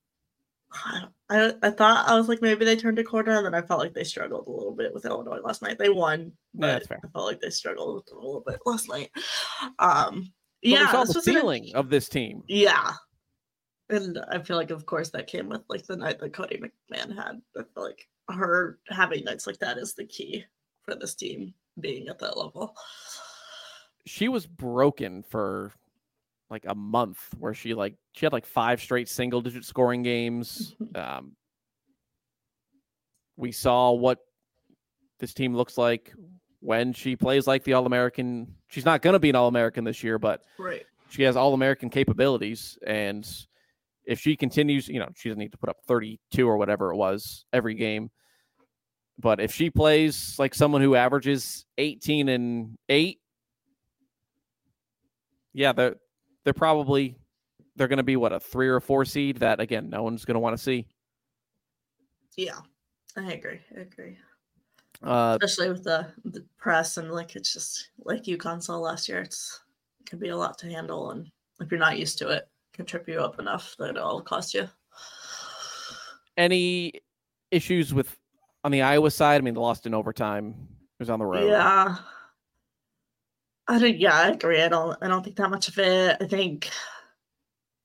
[1.32, 3.80] I, I thought I was like maybe they turned a corner and then I felt
[3.80, 5.80] like they struggled a little bit with Illinois last night.
[5.80, 7.00] They won, but Yeah, that's fair.
[7.04, 9.10] I felt like they struggled a little bit last night.
[9.80, 12.43] Um But yeah, we saw the was an- ceiling of this team.
[12.48, 12.91] Yeah.
[13.89, 17.15] And I feel like, of course, that came with like the night that Cotie McMahon
[17.15, 17.41] had.
[17.58, 20.45] I feel like her having nights like that is the key
[20.84, 22.76] for this team being at that level.
[24.06, 25.72] She was broken for
[26.50, 30.76] like a month where she like she had like five straight single digit scoring games.
[30.96, 31.34] Um,
[33.38, 34.20] we saw what
[35.20, 36.12] this team looks like
[36.60, 38.56] when she plays like the All American.
[38.68, 40.86] She's not going to be an All American this year, but Right.
[41.10, 42.78] she has all American capabilities.
[42.86, 43.26] And
[44.04, 46.98] if she continues, you know, she doesn't need to put up 32 or whatever it
[46.98, 48.12] was every game.
[49.18, 53.20] But if she plays like someone who averages 18 and 8,
[55.54, 55.96] yeah, they're
[56.50, 57.16] they're probably
[57.76, 60.26] they're going to be what a 3 or a 4 seed that again no one's
[60.26, 60.88] going to want to see.
[62.36, 62.58] Yeah.
[63.16, 63.60] I agree.
[63.78, 64.18] I agree.
[65.04, 69.20] Uh Especially with the, the press and like it's just like UConn saw last year.
[69.22, 69.60] It's
[70.00, 71.30] it can be a lot to handle and
[71.62, 74.56] if you're not used to it, it can trip you up enough that it'll cost
[74.56, 74.68] you.
[76.36, 76.94] any
[77.52, 78.18] issues with
[78.64, 79.40] on the Iowa side?
[79.40, 80.56] I mean, they lost in overtime.
[80.58, 81.48] It was on the road.
[81.48, 81.98] Yeah.
[83.69, 84.62] I think yeah, I agree.
[84.62, 86.17] I don't I don't think that much of it.
[86.19, 86.69] I think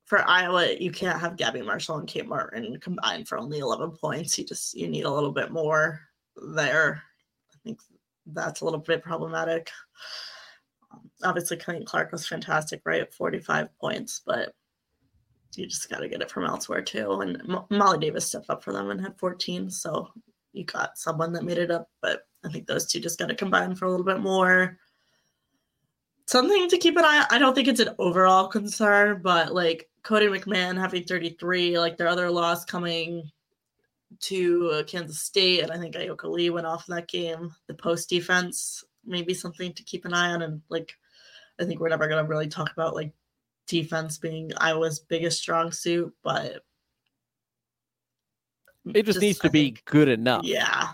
[0.07, 4.39] for Iowa, you can't have Gabby Marshall and Kate Martin combined for only 11 points.
[4.39, 6.01] You just you need a little bit more
[6.57, 7.03] there.
[7.53, 7.81] I think
[8.27, 9.71] that's a little bit problematic.
[11.23, 13.13] Obviously, Caitlin Clark was fantastic, right?
[13.13, 14.55] 45 points, but
[15.55, 17.21] you just got to get it from elsewhere too.
[17.21, 20.09] And Mo- Molly Davis stepped up for them and had 14, so
[20.53, 21.91] you got someone that made it up.
[22.01, 24.79] But I think those two just got to combine for a little bit more.
[26.27, 27.27] Something to keep an eye.
[27.31, 32.09] I don't think it's an overall concern, but like Cotie McMahon having 33, like their
[32.09, 33.31] other loss coming
[34.21, 37.51] to uh, Kansas State, and I think Ayoka Lee went off in that game.
[37.67, 40.43] The post defense, maybe something to keep an eye on.
[40.43, 40.95] And like,
[41.61, 43.13] I think we're never going to really talk about like
[43.67, 46.63] defense being Iowa's biggest strong suit, but
[48.87, 50.45] it just, just needs to I be think, good enough.
[50.45, 50.89] Yeah.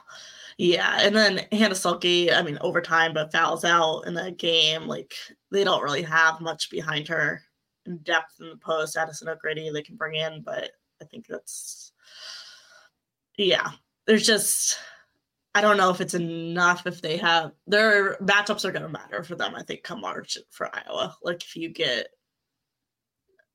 [0.61, 0.99] Yeah.
[1.01, 4.87] And then Hannah Stuelke, I mean, overtime, but fouls out in that game.
[4.87, 5.15] Like,
[5.51, 7.41] they don't really have much behind her
[7.87, 8.95] in depth in the post.
[8.95, 11.93] Addison O'Grady, they can bring in, but I think that's,
[13.39, 13.71] yeah,
[14.07, 14.77] there's just,
[15.55, 19.23] I don't know if it's enough if they have their matchups are going to matter
[19.25, 19.55] for them.
[19.55, 21.17] I think come March for Iowa.
[21.23, 22.09] Like if you get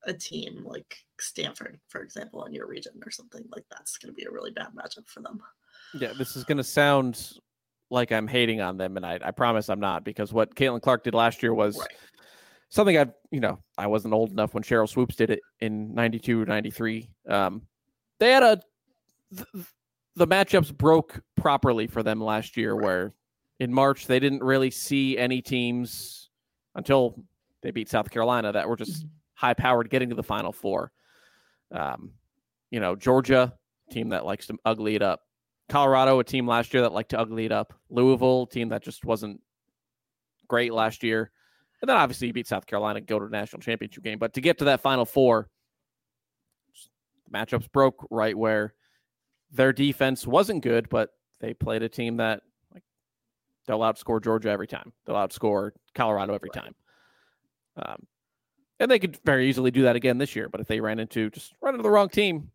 [0.05, 4.17] a team like Stanford, for example, in your region or something like that's going to
[4.17, 5.39] be a really bad matchup for them.
[5.95, 7.33] Yeah, this is going to sound
[7.89, 11.03] like I'm hating on them, and I, I promise I'm not because what Caitlin Clark
[11.03, 11.87] did last year was right.
[12.69, 16.45] something I've, you know, I wasn't old enough when Sheryl Swoopes did it in 92,
[16.45, 17.09] 93.
[17.29, 17.61] Um,
[18.19, 18.61] they had a,
[19.35, 19.65] th-
[20.15, 22.83] the matchups broke properly for them last year, right.
[22.83, 23.13] where
[23.59, 26.29] in March they didn't really see any teams
[26.75, 27.23] until
[27.61, 30.91] they beat South Carolina that were just mm-hmm high powered getting to the final four.
[31.71, 32.11] Um,
[32.71, 33.53] you know, Georgia,
[33.91, 35.21] team that likes to ugly it up.
[35.69, 37.73] Colorado, a team last year that liked to ugly it up.
[37.89, 39.41] Louisville, team that just wasn't
[40.47, 41.31] great last year.
[41.81, 44.19] And then obviously you beat South Carolina, go to the national championship game.
[44.19, 45.49] But to get to that final four,
[47.33, 48.73] matchups broke right where
[49.51, 52.41] their defense wasn't good, but they played a team that
[52.73, 52.83] like
[53.67, 54.93] they'll outscore Georgia every time.
[55.05, 56.75] They'll outscore Colorado every time.
[57.77, 58.07] Um,
[58.79, 60.49] and they could very easily do that again this year.
[60.49, 62.51] But if they ran into just run into the wrong team,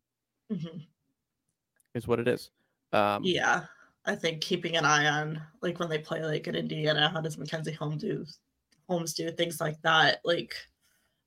[0.52, 0.78] mm-hmm.
[1.94, 2.50] is what it is.
[2.92, 3.64] Um, yeah,
[4.06, 7.38] I think keeping an eye on like when they play like in Indiana, how does
[7.38, 8.24] Mackenzie Holmes do
[8.88, 10.20] Holmes do things like that?
[10.24, 10.54] Like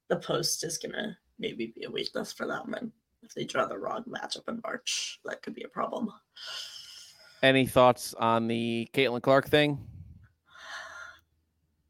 [0.09, 3.77] the post is gonna maybe be a weakness for them, and if they draw the
[3.77, 6.11] wrong matchup in March, that could be a problem.
[7.41, 9.77] Any thoughts on the Caitlin Clark thing?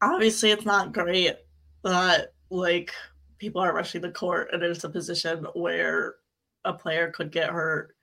[0.02, 1.36] Obviously, it's not great,
[1.82, 2.92] but like
[3.38, 6.16] people are rushing the court and it's a position where
[6.64, 7.93] a player could get hurt.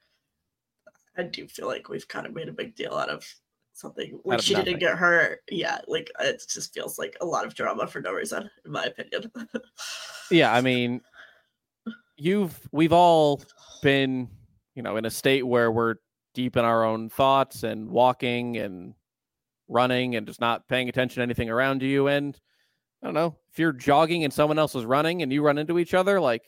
[1.18, 3.26] I do feel like we've kind of made a big deal out of
[3.74, 4.66] something when she nothing.
[4.66, 5.40] didn't get hurt.
[5.50, 8.86] Yeah, like it just feels like a lot of drama for no reason, in my
[8.86, 9.32] opinion.
[10.32, 11.02] yeah, I mean,
[12.18, 13.42] you've we've all
[13.82, 14.30] been,
[14.76, 15.96] you know, in a state where we're
[16.34, 18.94] deep in our own thoughts and walking and
[19.68, 22.40] running and just not paying attention to anything around you and
[23.02, 25.80] I don't know if you're jogging and someone else is running and you run into
[25.80, 26.44] each other, like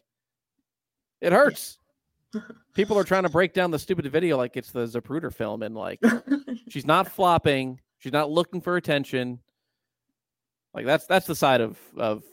[1.20, 1.78] it hurts.
[2.74, 5.76] People are trying to break down the stupid video like it's the Zapruder film, and
[5.76, 6.00] like
[6.70, 9.40] she's not flopping, she's not looking for attention.
[10.74, 12.24] Like that's that's the side of of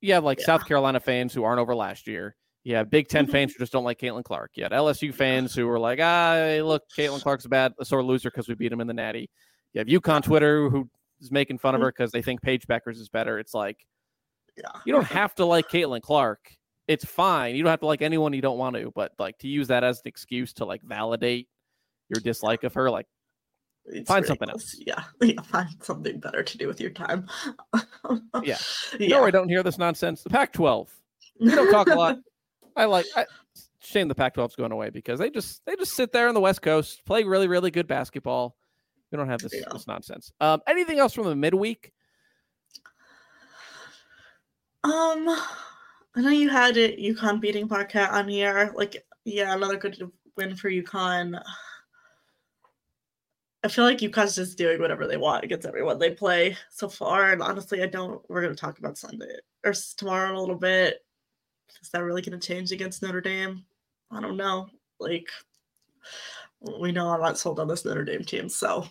[0.00, 0.46] you have like yeah.
[0.46, 2.36] South Carolina fans who aren't over last year.
[2.64, 3.32] You have Big 10 mm-hmm.
[3.32, 4.52] fans who just don't like Caitlin Clark.
[4.54, 8.04] You had LSU fans who were like, ah, look, Caitlin Clark's a bad, a sore
[8.04, 9.28] loser because we beat him in the Natty.
[9.72, 10.88] You have UConn Twitter who
[11.20, 11.86] is making fun of mm-hmm.
[11.86, 13.38] her because they think Paige Bueckers is better.
[13.38, 13.78] It's like,
[14.56, 14.70] yeah.
[14.84, 16.38] you don't have to like Caitlin Clark.
[16.88, 17.54] It's fine.
[17.54, 19.84] You don't have to like anyone you don't want to, but like to use that
[19.84, 21.48] as an excuse to like validate
[22.08, 23.06] your dislike of her, like
[23.86, 24.76] it's find something else.
[24.84, 25.02] Yeah.
[25.22, 25.40] yeah.
[25.42, 27.28] Find something better to do with your time.
[28.42, 28.58] yeah.
[28.98, 29.08] Yeah.
[29.08, 30.22] know I don't hear this nonsense?
[30.22, 30.92] The Pac 12.
[31.40, 32.18] We don't talk a lot.
[32.76, 33.26] I like I,
[33.80, 36.40] shame the Pac 12's going away because they just they just sit there on the
[36.40, 38.56] West Coast, play really, really good basketball.
[39.10, 39.64] We don't have this, yeah.
[39.70, 40.32] this nonsense.
[40.40, 41.92] Um, anything else from the midweek?
[44.84, 45.36] Um,
[46.14, 48.72] I know you had it, UConn beating Marquette on here.
[48.74, 51.40] Like, yeah, another good win for UConn.
[53.64, 57.32] I feel like UConn's just doing whatever they want against everyone they play so far.
[57.32, 58.20] And honestly, I don't.
[58.28, 61.04] We're going to talk about Sunday or tomorrow in a little bit.
[61.80, 63.64] Is that really going to change against Notre Dame?
[64.10, 64.68] I don't know.
[64.98, 65.28] Like,
[66.80, 68.86] we know I'm not sold on this Notre Dame team, so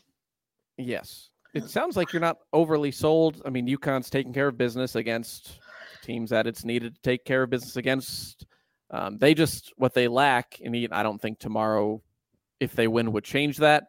[0.78, 1.30] Yes.
[1.54, 3.42] It sounds like you're not overly sold.
[3.46, 5.60] I mean, UConn's taking care of business against
[6.02, 8.46] teams that it's needed to take care of business against.
[8.90, 12.02] Um, they just what they lack, and I don't think tomorrow,
[12.60, 13.86] if they win, would change that.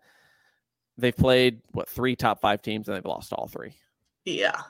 [0.96, 3.74] They've played what three top five teams, and they've lost all three.
[4.24, 4.60] Yeah,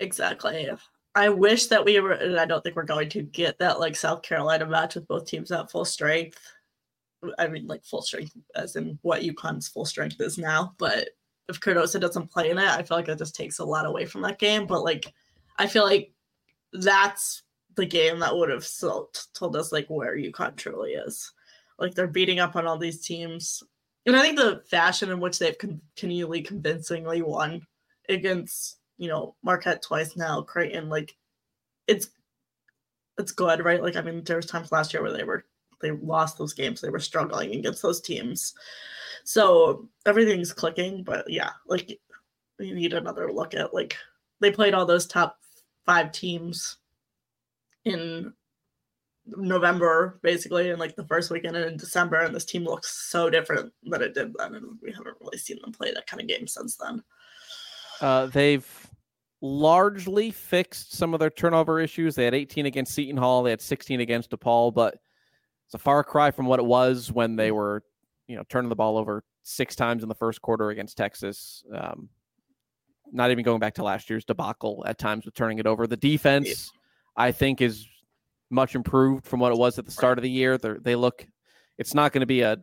[0.00, 0.70] exactly.
[1.14, 3.96] I wish that we were, and I don't think we're going to get that like
[3.96, 6.40] South Carolina match with both teams at full strength.
[7.38, 10.74] I mean, like full strength, as in what UConn's full strength is now.
[10.78, 11.10] But
[11.48, 14.06] if Cardoso doesn't play in it, I feel like it just takes a lot away
[14.06, 14.66] from that game.
[14.66, 15.12] But like,
[15.58, 16.13] I feel like
[16.74, 17.42] that's
[17.76, 18.66] the game that would have
[19.32, 21.32] told us like where UConn truly is.
[21.78, 23.62] Like they're beating up on all these teams,
[24.06, 27.66] and I think the fashion in which they've continually convincingly won
[28.08, 31.16] against you know Marquette twice now, Creighton, like
[31.88, 32.10] it's
[33.18, 33.82] it's good, right?
[33.82, 35.46] Like I mean, there was times last year where they were
[35.80, 38.54] they lost those games, they were struggling against those teams.
[39.24, 41.98] So everything's clicking, but yeah, like
[42.60, 43.96] you need another look at like
[44.40, 45.38] they played all those top
[45.86, 46.78] five teams
[47.84, 48.32] in
[49.26, 53.72] November, basically, in like the first weekend in December, and this team looks so different
[53.84, 56.46] than it did then, and we haven't really seen them play that kind of game
[56.46, 57.02] since then.
[58.00, 58.90] Uh, they've
[59.40, 62.14] largely fixed some of their turnover issues.
[62.14, 64.98] They had 18 against Seton Hall, they had 16 against DePaul, but
[65.66, 67.82] it's a far cry from what it was when they were,
[68.26, 71.64] you know, turning the ball over six times in the first quarter against Texas.
[71.74, 72.08] Um,
[73.12, 75.86] not even going back to last year's debacle at times with turning it over.
[75.86, 77.24] The defense, yeah.
[77.24, 77.86] I think, is
[78.50, 80.58] much improved from what it was at the start of the year.
[80.58, 81.26] They they look.
[81.78, 82.58] It's not going to be a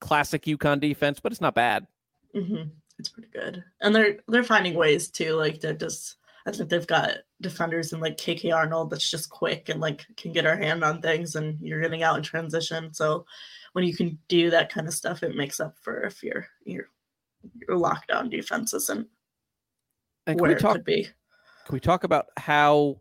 [0.00, 1.86] classic UConn defense, but it's not bad.
[2.34, 2.68] Mm-hmm.
[2.98, 6.16] It's pretty good, and they're they're finding ways to like to just.
[6.46, 10.32] I think they've got defenders in like KK Arnold that's just quick and like can
[10.32, 12.92] get her hand on things, and you're getting out in transition.
[12.94, 13.26] So
[13.72, 16.88] when you can do that kind of stuff, it makes up for if your your
[17.68, 19.08] your lockdown defense isn't
[20.26, 21.04] and talk, it could be.
[21.66, 22.96] Can we talk about how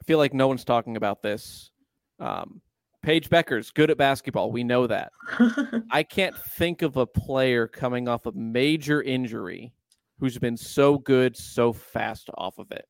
[0.00, 1.70] I feel like no one's talking about this?
[2.18, 2.60] Um,
[3.02, 4.52] Paige Bueckers good at basketball.
[4.52, 5.12] We know that.
[5.90, 9.72] I can't think of a player coming off a major injury
[10.18, 12.86] who's been so good so fast off of it.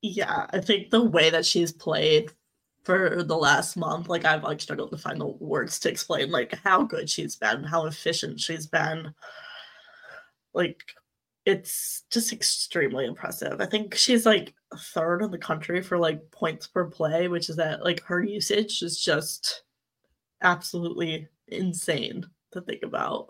[0.00, 2.32] Yeah, I think the way that she's played
[2.84, 6.58] for the last month, like I've like struggled to find the words to explain like
[6.64, 9.14] how good she's been, how efficient she's been.
[10.54, 10.82] Like
[11.44, 13.60] it's just extremely impressive.
[13.60, 17.56] I think she's like third in the country for like points per play, which is
[17.56, 19.64] that like her usage is just
[20.42, 23.28] absolutely insane to think about.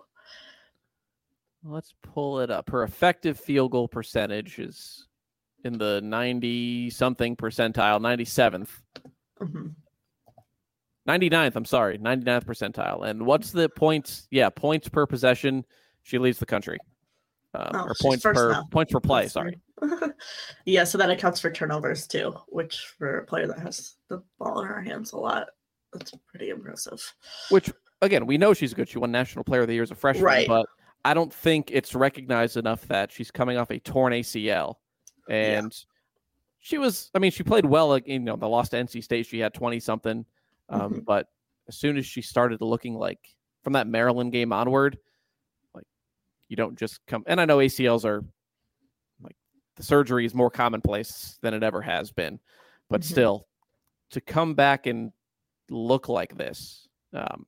[1.64, 2.68] Let's pull it up.
[2.70, 5.06] Her effective field goal percentage is
[5.64, 8.68] in the 90 something percentile, 97th.
[9.40, 9.68] Mm-hmm.
[11.08, 13.08] 99th, I'm sorry, 99th percentile.
[13.08, 14.26] And what's the points?
[14.30, 15.64] Yeah, points per possession.
[16.02, 16.78] She leads the country
[17.55, 18.64] um, oh, or points per now.
[18.70, 19.28] points per play.
[19.28, 19.59] Sorry.
[20.64, 24.61] yeah, so that accounts for turnovers too, which for a player that has the ball
[24.61, 25.48] in her hands a lot,
[25.92, 27.00] that's pretty impressive.
[27.50, 28.88] Which again, we know she's good.
[28.88, 30.48] She won National Player of the Year as a freshman, right.
[30.48, 30.66] but
[31.05, 34.76] I don't think it's recognized enough that she's coming off a torn ACL,
[35.28, 35.78] and yeah.
[36.61, 37.11] she was.
[37.14, 37.88] I mean, she played well.
[37.88, 40.24] Like you know, the lost to NC State, she had twenty something,
[40.68, 41.00] um, mm-hmm.
[41.00, 41.26] but
[41.68, 43.20] as soon as she started looking like
[43.62, 44.98] from that Maryland game onward,
[46.53, 47.24] you don't just come.
[47.26, 48.22] And I know ACLs are
[49.22, 49.36] like
[49.76, 52.38] the surgery is more commonplace than it ever has been,
[52.90, 53.11] but mm-hmm.
[53.11, 53.46] still,
[54.11, 55.12] to come back and
[55.70, 57.46] look like this, um,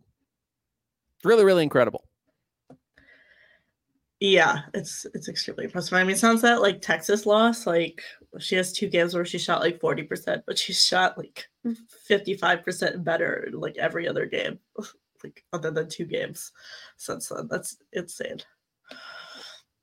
[1.22, 2.06] really, really incredible.
[4.20, 5.92] Yeah, it's it's extremely impressive.
[5.92, 8.02] I mean, sounds that like Texas lost, like
[8.38, 11.46] she has two games where she shot like 40%, but she shot like
[12.10, 14.58] 55% better like every other game,
[15.22, 16.52] like other than two games
[16.96, 17.48] since then.
[17.50, 18.38] That's insane.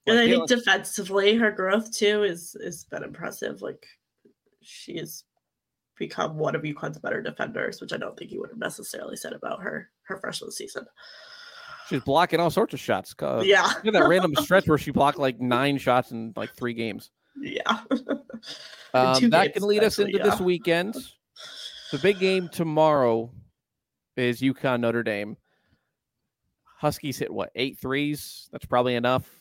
[0.08, 3.62] And I think defensively, her growth too is is been impressive.
[3.62, 3.86] Like
[4.62, 5.26] she's
[5.97, 9.34] become one of UConn's better defenders, which I don't think you would have necessarily said
[9.34, 10.86] about her her freshman season.
[11.88, 13.14] She's blocking all sorts of shots.
[13.22, 17.12] Uh, yeah, that random stretch where she blocked like nine shots in like three games.
[17.39, 17.62] Yeah,
[18.93, 20.24] um, that can lead us into yeah.
[20.24, 20.95] this weekend.
[21.91, 23.32] The big game tomorrow
[24.18, 25.38] is UConn Notre Dame.
[26.80, 28.49] Huskies hit what eight threes?
[28.52, 29.40] That's probably enough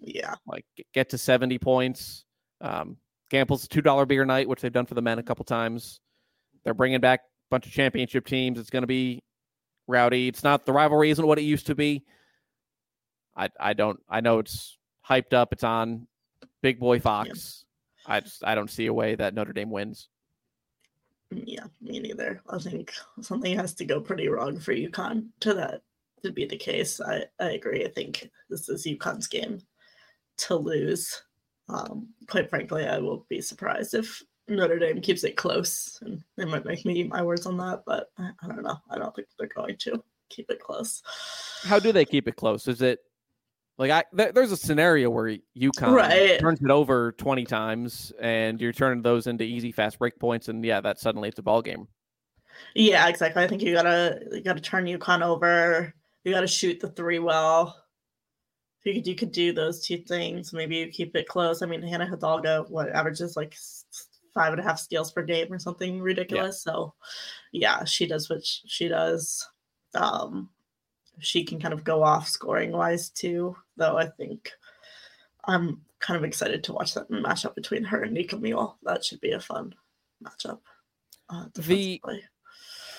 [0.00, 0.34] yeah.
[0.46, 2.24] Like get to 70 points.
[2.60, 2.96] Um,
[3.30, 6.00] two dollar beer night, which they've done for the men a couple times.
[6.64, 8.58] They're bringing back a bunch of championship teams.
[8.58, 9.22] It's going to be
[9.86, 10.28] rowdy.
[10.28, 12.04] It's not the rivalry isn't what it used to be.
[13.36, 14.78] I I don't I know it's
[15.08, 15.52] hyped up.
[15.52, 16.06] It's on
[16.62, 17.64] Big Boy Fox.
[18.06, 18.14] Yeah.
[18.14, 20.08] I just I don't see a way that Notre Dame wins.
[21.30, 22.40] Yeah, me neither.
[22.48, 25.82] I think something has to go pretty wrong for UConn to that
[26.24, 27.00] to be the case.
[27.00, 27.84] I, I agree.
[27.84, 29.60] I think this is UConn's game
[30.38, 31.22] to lose.
[31.68, 36.44] Um, quite frankly, I will be surprised if Notre Dame keeps it close, and they
[36.44, 37.82] might make me eat my words on that.
[37.86, 38.78] But I, I don't know.
[38.90, 41.02] I don't think they're going to keep it close.
[41.64, 42.66] How do they keep it close?
[42.68, 43.00] Is it
[43.76, 46.40] like I th- there's a scenario where UConn right.
[46.40, 50.64] turns it over 20 times, and you're turning those into easy fast break points, and
[50.64, 51.86] yeah, that suddenly it's a ball game.
[52.74, 53.42] Yeah, exactly.
[53.42, 55.92] I think you gotta you gotta turn UConn over.
[56.24, 57.76] You gotta shoot the three well
[58.88, 60.52] you could you could do those two things.
[60.52, 61.62] Maybe you keep it close.
[61.62, 63.56] I mean, Hannah Hidalgo what averages like
[64.34, 66.62] five and a half steals per game or something ridiculous.
[66.66, 66.72] Yeah.
[66.72, 66.94] So
[67.52, 69.46] yeah, she does what she does.
[69.94, 70.50] Um,
[71.20, 74.50] she can kind of go off scoring wise too, though I think
[75.44, 78.74] I'm kind of excited to watch that matchup between her and Nika Mühl.
[78.84, 79.74] That should be a fun
[80.22, 80.60] matchup.
[81.28, 82.00] Uh, the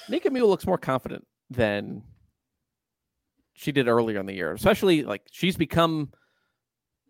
[0.09, 2.03] Nika Mühl looks more confident than
[3.60, 6.10] she did earlier in the year, especially like she's become.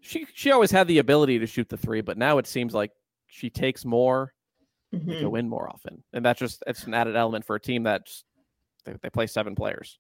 [0.02, 2.92] She she always had the ability to shoot the three, but now it seems like
[3.28, 4.34] she takes more,
[4.92, 5.22] mm-hmm.
[5.22, 8.10] go in more often, and that's just it's an added element for a team that
[8.84, 10.00] they, they play seven players.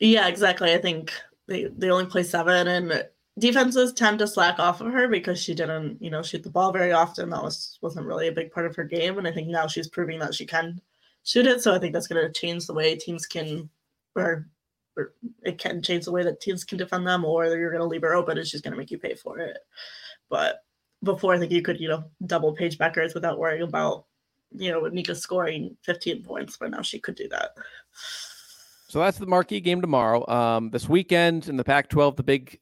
[0.00, 0.74] Yeah, exactly.
[0.74, 1.12] I think
[1.46, 5.54] they they only play seven, and defenses tend to slack off of her because she
[5.54, 7.30] didn't, you know, shoot the ball very often.
[7.30, 9.88] That was wasn't really a big part of her game, and I think now she's
[9.88, 10.78] proving that she can
[11.24, 11.62] shoot it.
[11.62, 13.70] So I think that's going to change the way teams can,
[14.14, 14.46] or,
[15.42, 18.02] it can change the way that teams can defend them, or you're going to leave
[18.02, 19.58] her open and she's going to make you pay for it.
[20.28, 20.62] But
[21.02, 24.06] before, I think you could, you know, double Paige Bueckers without worrying about,
[24.52, 27.50] you know, Nika scoring 15 points, but now she could do that.
[28.88, 30.26] So that's the marquee game tomorrow.
[30.28, 32.58] Um, this weekend in the Pac 12, the big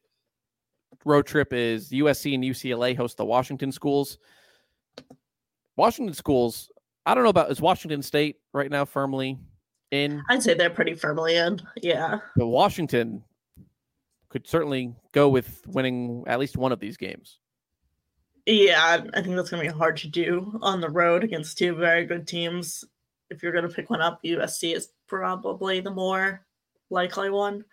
[1.04, 4.18] road trip is USC and UCLA host the Washington schools.
[5.76, 6.70] Washington schools,
[7.04, 9.38] I don't know about is Washington State right now firmly
[9.90, 10.22] in?
[10.28, 11.60] I'd say they're pretty firmly in.
[11.76, 12.18] Yeah.
[12.36, 13.22] But Washington
[14.28, 17.38] could certainly go with winning at least one of these games.
[18.46, 21.74] Yeah, I think that's going to be hard to do on the road against two
[21.74, 22.84] very good teams.
[23.28, 26.46] If you're going to pick one up, USC is probably the more
[26.90, 27.64] likely one.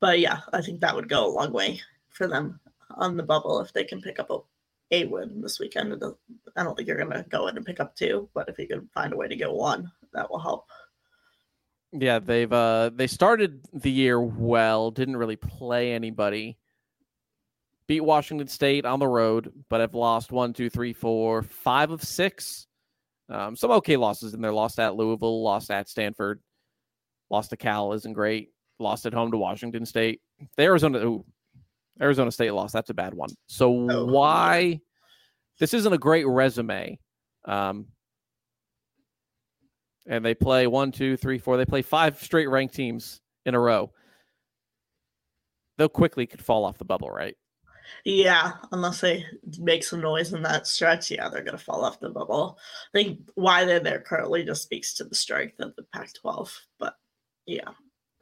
[0.00, 2.60] But yeah, I think that would go a long way for them
[2.94, 4.38] on the bubble if they can pick up a,
[4.90, 5.92] a win this weekend.
[6.56, 8.66] I don't think you're going to go in and pick up two, but if you
[8.66, 10.66] can find a way to get one, that will help.
[11.92, 16.56] Yeah, they've uh they started the year well, didn't really play anybody.
[17.88, 22.04] Beat Washington State on the road, but have lost one, two, three, four, five of
[22.04, 22.68] six.
[23.28, 24.52] Um, some okay losses in there.
[24.52, 26.40] Lost at Louisville, lost at Stanford,
[27.30, 28.50] lost to Cal isn't great.
[28.78, 30.20] Lost at home to Washington State.
[30.56, 31.24] The Arizona, ooh,
[32.00, 32.72] Arizona State lost.
[32.72, 33.30] That's a bad one.
[33.46, 34.80] So oh, why?
[35.58, 36.98] This isn't a great resume.
[37.44, 37.86] Um,
[40.06, 41.56] and they play one, two, three, four.
[41.56, 43.92] They play five straight ranked teams in a row.
[45.78, 47.36] They'll quickly could fall off the bubble, right?
[48.04, 49.24] Yeah, unless they
[49.58, 52.58] make some noise in that stretch, yeah, they're gonna fall off the bubble.
[52.94, 56.52] I think why they're there currently just speaks to the strength of the Pac-12.
[56.78, 56.94] But
[57.46, 57.70] yeah,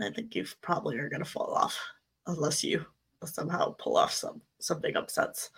[0.01, 1.79] I think you probably are gonna fall off
[2.27, 2.87] unless you
[3.25, 5.51] somehow pull off some some big upsets.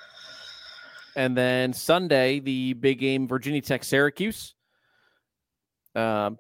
[1.17, 4.55] And then Sunday, the big game, Virginia Tech Syracuse.
[5.95, 6.39] Um,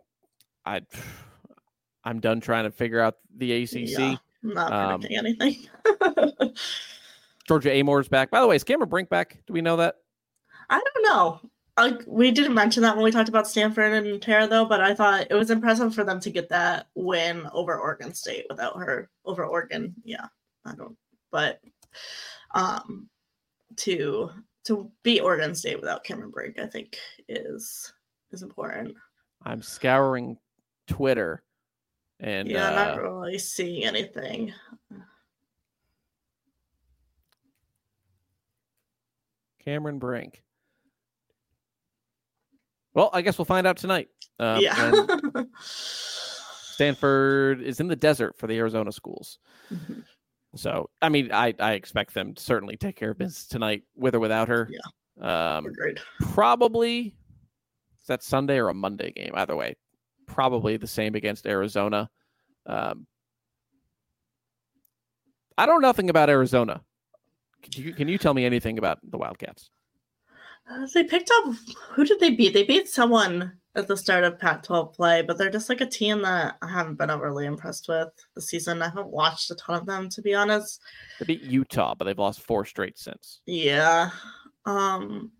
[0.65, 0.83] I
[2.05, 3.73] I'm done trying to figure out the ACC.
[3.73, 6.55] Yeah, not um, predicting anything.
[7.49, 8.31] Georgia Amoore's back.
[8.31, 9.39] By the way, is Cameron Brink back?
[9.47, 9.97] Do we know that?
[10.69, 11.41] I don't know.
[11.77, 14.67] Like we didn't mention that when we talked about Stanford and Tara, though.
[14.67, 18.47] But I thought it was impressive for them to get that win over Oregon State
[18.49, 19.95] without her over Oregon.
[20.05, 20.27] Yeah,
[20.65, 20.97] I don't
[21.31, 21.61] but
[22.55, 23.09] um,
[23.77, 24.31] to
[24.65, 26.99] to beat Oregon State without Cameron Brink, I think
[27.29, 27.93] is
[28.33, 28.95] is important.
[29.45, 30.39] I'm scouring
[30.87, 31.43] Twitter,
[32.19, 34.53] and yeah, uh, not really seeing anything.
[39.65, 40.43] Cameron Brink.
[42.95, 44.09] Well, I guess we'll find out tonight.
[44.39, 44.93] Um, yeah.
[45.61, 49.39] Stanford is in the desert for the Arizona schools.
[49.73, 50.01] Mm-hmm.
[50.57, 54.15] So, I mean, I, I expect them to certainly take care of business tonight, with
[54.15, 54.69] or without her.
[54.71, 55.59] Yeah.
[55.59, 55.67] Um.
[56.33, 57.15] Probably
[58.07, 59.33] that Sunday or a Monday game?
[59.35, 59.77] Either way,
[60.27, 62.09] probably the same against Arizona.
[62.67, 63.07] Um,
[65.59, 66.83] I don't know nothing about Arizona.
[67.63, 69.71] Can you, can you tell me anything about the Wildcats?
[70.71, 71.55] Uh, they picked up.
[71.91, 72.55] Who did they beat?
[72.55, 75.87] They beat someone at the start of Pac 12 play, but they're just like a
[75.87, 78.83] team that I haven't been overly impressed with this season.
[78.83, 80.81] I haven't watched a ton of them, to be honest.
[81.19, 83.41] They beat Utah, but they've lost four straight since.
[83.47, 84.11] Yeah.
[84.65, 85.33] Um,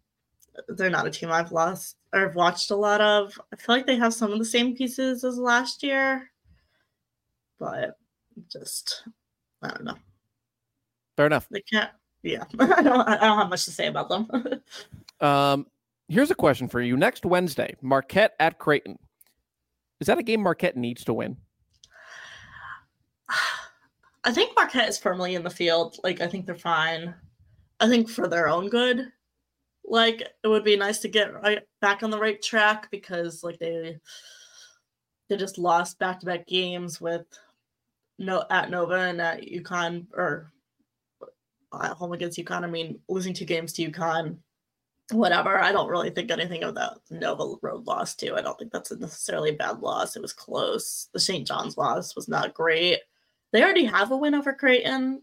[0.69, 3.41] they're not a team I've lost or I've watched a lot of.
[3.53, 6.31] I feel like they have some of the same pieces as last year,
[7.59, 7.97] but
[8.49, 9.05] just,
[9.63, 9.99] I don't know.
[11.17, 11.49] Fair enough.
[11.51, 11.91] They can't,
[12.23, 12.45] yeah.
[12.59, 14.63] I, don't, I don't have much to say about them.
[15.21, 15.67] um,
[16.09, 16.97] here's a question for you.
[16.97, 18.99] Next Wednesday, Marquette at Creighton.
[20.01, 21.37] Is that a game Marquette needs to win?
[24.25, 25.97] I think Marquette is firmly in the field.
[26.05, 27.15] Like, I think they're fine.
[27.81, 29.11] I think for their own good,
[29.91, 33.59] like it would be nice to get right back on the right track because like
[33.59, 33.99] they
[35.29, 37.27] they just lost back to back games with
[38.19, 40.53] no at Nova and at UConn or
[41.83, 42.65] at home against UConn.
[42.65, 44.39] I mean, losing two games to UConn
[45.13, 45.59] whatever.
[45.59, 48.37] I don't really think anything of that Nova Road loss too.
[48.37, 50.17] I don't think that's a necessarily a bad loss.
[50.17, 51.09] It was close.
[51.13, 51.47] The St.
[51.47, 53.01] John's loss was not great.
[53.53, 55.23] They already have a win over Creighton,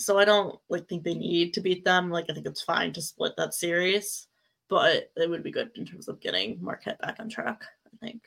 [0.00, 2.10] so I don't like think they need to beat them.
[2.10, 4.26] Like I think it's fine to split that series,
[4.68, 7.64] but it would be good in terms of getting Marquette back on track.
[7.86, 8.22] I think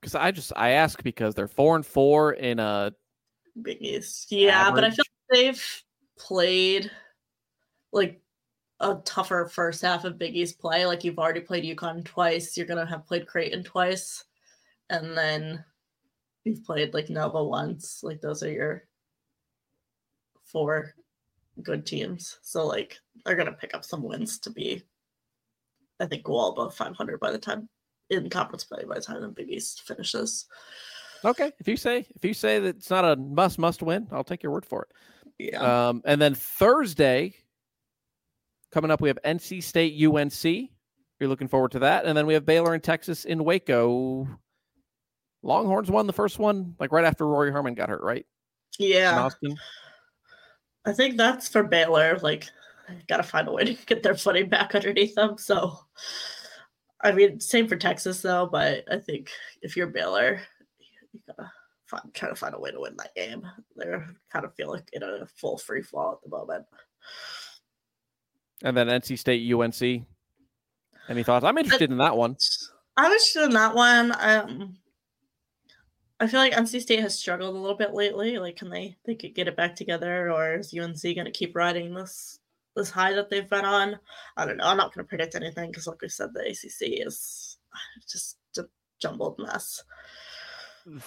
[0.00, 2.92] because I just I ask because they're four and four in a
[3.60, 4.30] Big East.
[4.30, 4.74] Yeah, average.
[4.74, 5.84] but I feel like they've
[6.18, 6.90] played
[7.92, 8.20] like
[8.80, 10.86] a tougher first half of Big East play.
[10.86, 14.24] Like you've already played UConn twice, you're gonna have played Creighton twice,
[14.90, 15.64] and then
[16.44, 18.00] you've played like Nova once.
[18.02, 18.87] Like those are your
[20.50, 20.94] four
[21.62, 22.38] good teams.
[22.42, 24.82] So like they're gonna pick up some wins to be,
[26.00, 27.68] I think, go all above 500 by the time
[28.10, 30.46] in conference play by the time the Big East finishes.
[31.24, 34.24] Okay, if you say if you say that it's not a must must win, I'll
[34.24, 35.52] take your word for it.
[35.52, 35.88] Yeah.
[35.88, 37.34] Um, and then Thursday,
[38.72, 40.70] coming up, we have NC State UNC.
[41.20, 44.28] You're looking forward to that, and then we have Baylor and Texas in Waco.
[45.42, 48.26] Longhorns won the first one like right after Rori Harmon got hurt, right?
[48.78, 49.12] Yeah.
[49.12, 49.56] In Austin.
[50.84, 52.18] I think that's for Baylor.
[52.22, 52.48] Like,
[53.08, 55.38] got to find a way to get their footing back underneath them.
[55.38, 55.78] So,
[57.00, 58.48] I mean, same for Texas though.
[58.50, 59.30] But I think
[59.62, 60.40] if you're Baylor,
[61.12, 61.50] you gotta
[61.86, 63.46] find, try to find a way to win that game.
[63.76, 66.64] They're kind of feeling like in a full free fall at the moment.
[68.62, 70.04] And then NC State UNC.
[71.08, 71.44] Any thoughts?
[71.44, 72.36] I'm interested I, in that one.
[72.96, 74.14] I'm interested in that one.
[74.18, 74.76] Um,
[76.20, 78.38] I feel like NC State has struggled a little bit lately.
[78.38, 81.54] Like, can they they could get it back together, or is UNC going to keep
[81.54, 82.40] riding this
[82.74, 83.98] this high that they've been on?
[84.36, 84.66] I don't know.
[84.66, 87.58] I'm not going to predict anything because, like we said, the ACC is
[88.10, 88.64] just a
[89.00, 89.82] jumbled mess.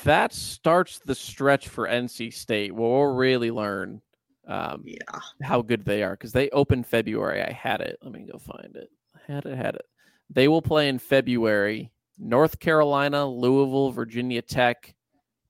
[0.04, 2.74] That starts the stretch for NC State.
[2.74, 4.02] Where we'll really learn
[4.48, 7.42] um, yeah how good they are because they open February.
[7.42, 7.98] I had it.
[8.02, 8.90] Let me go find it.
[9.16, 9.58] I had it.
[9.58, 9.86] Had it.
[10.30, 11.92] They will play in February.
[12.18, 14.94] North Carolina, Louisville, Virginia Tech,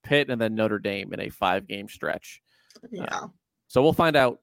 [0.04, 2.41] Pitt, and then Notre Dame in a five game stretch.
[2.91, 3.06] Yeah.
[3.12, 3.28] Uh,
[3.68, 4.39] so we'll find out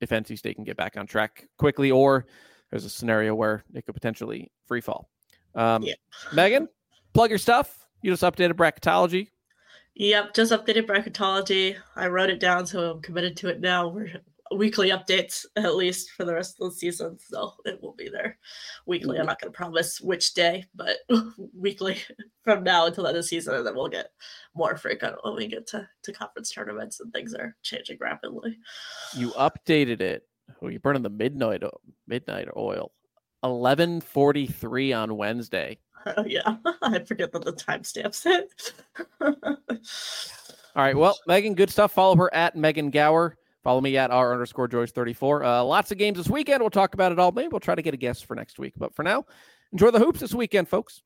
[0.00, 2.26] if NC State can get back on track quickly, or
[2.70, 5.08] there's a scenario where it could potentially free fall.
[5.54, 5.94] Um, yeah.
[6.32, 6.68] Megan,
[7.14, 7.86] plug your stuff.
[8.02, 9.28] You just updated bracketology.
[9.94, 11.76] Yep, just updated bracketology.
[11.96, 13.88] I wrote it down, so I'm committed to it now.
[13.88, 14.10] We're
[14.54, 17.18] weekly updates at least for the rest of the season.
[17.18, 18.38] So it will be there
[18.86, 19.16] weekly.
[19.16, 19.28] I'm mm-hmm.
[19.28, 20.98] not going to promise which day, but
[21.54, 21.98] weekly
[22.42, 24.10] from now until the end of the season, and then we'll get
[24.54, 28.58] more frequent when we get to, to conference tournaments and things are changing rapidly.
[29.14, 30.26] You updated it.
[30.62, 31.62] Oh, you're burning the midnight
[32.06, 32.92] midnight oil.
[33.44, 35.78] 11:43 on Wednesday.
[36.06, 38.72] Oh yeah, I forget that the timestamps hit.
[40.76, 41.92] All right, well, Megan, good stuff.
[41.92, 43.36] Follow her at Megan Gauer.
[43.66, 45.42] Follow me at r underscore Joyce 34.
[45.42, 46.60] Uh, lots of games this weekend.
[46.60, 47.32] We'll talk about it all.
[47.32, 48.74] Maybe we'll try to get a guest for next week.
[48.76, 49.24] But for now,
[49.72, 51.02] enjoy the hoops this weekend, folks.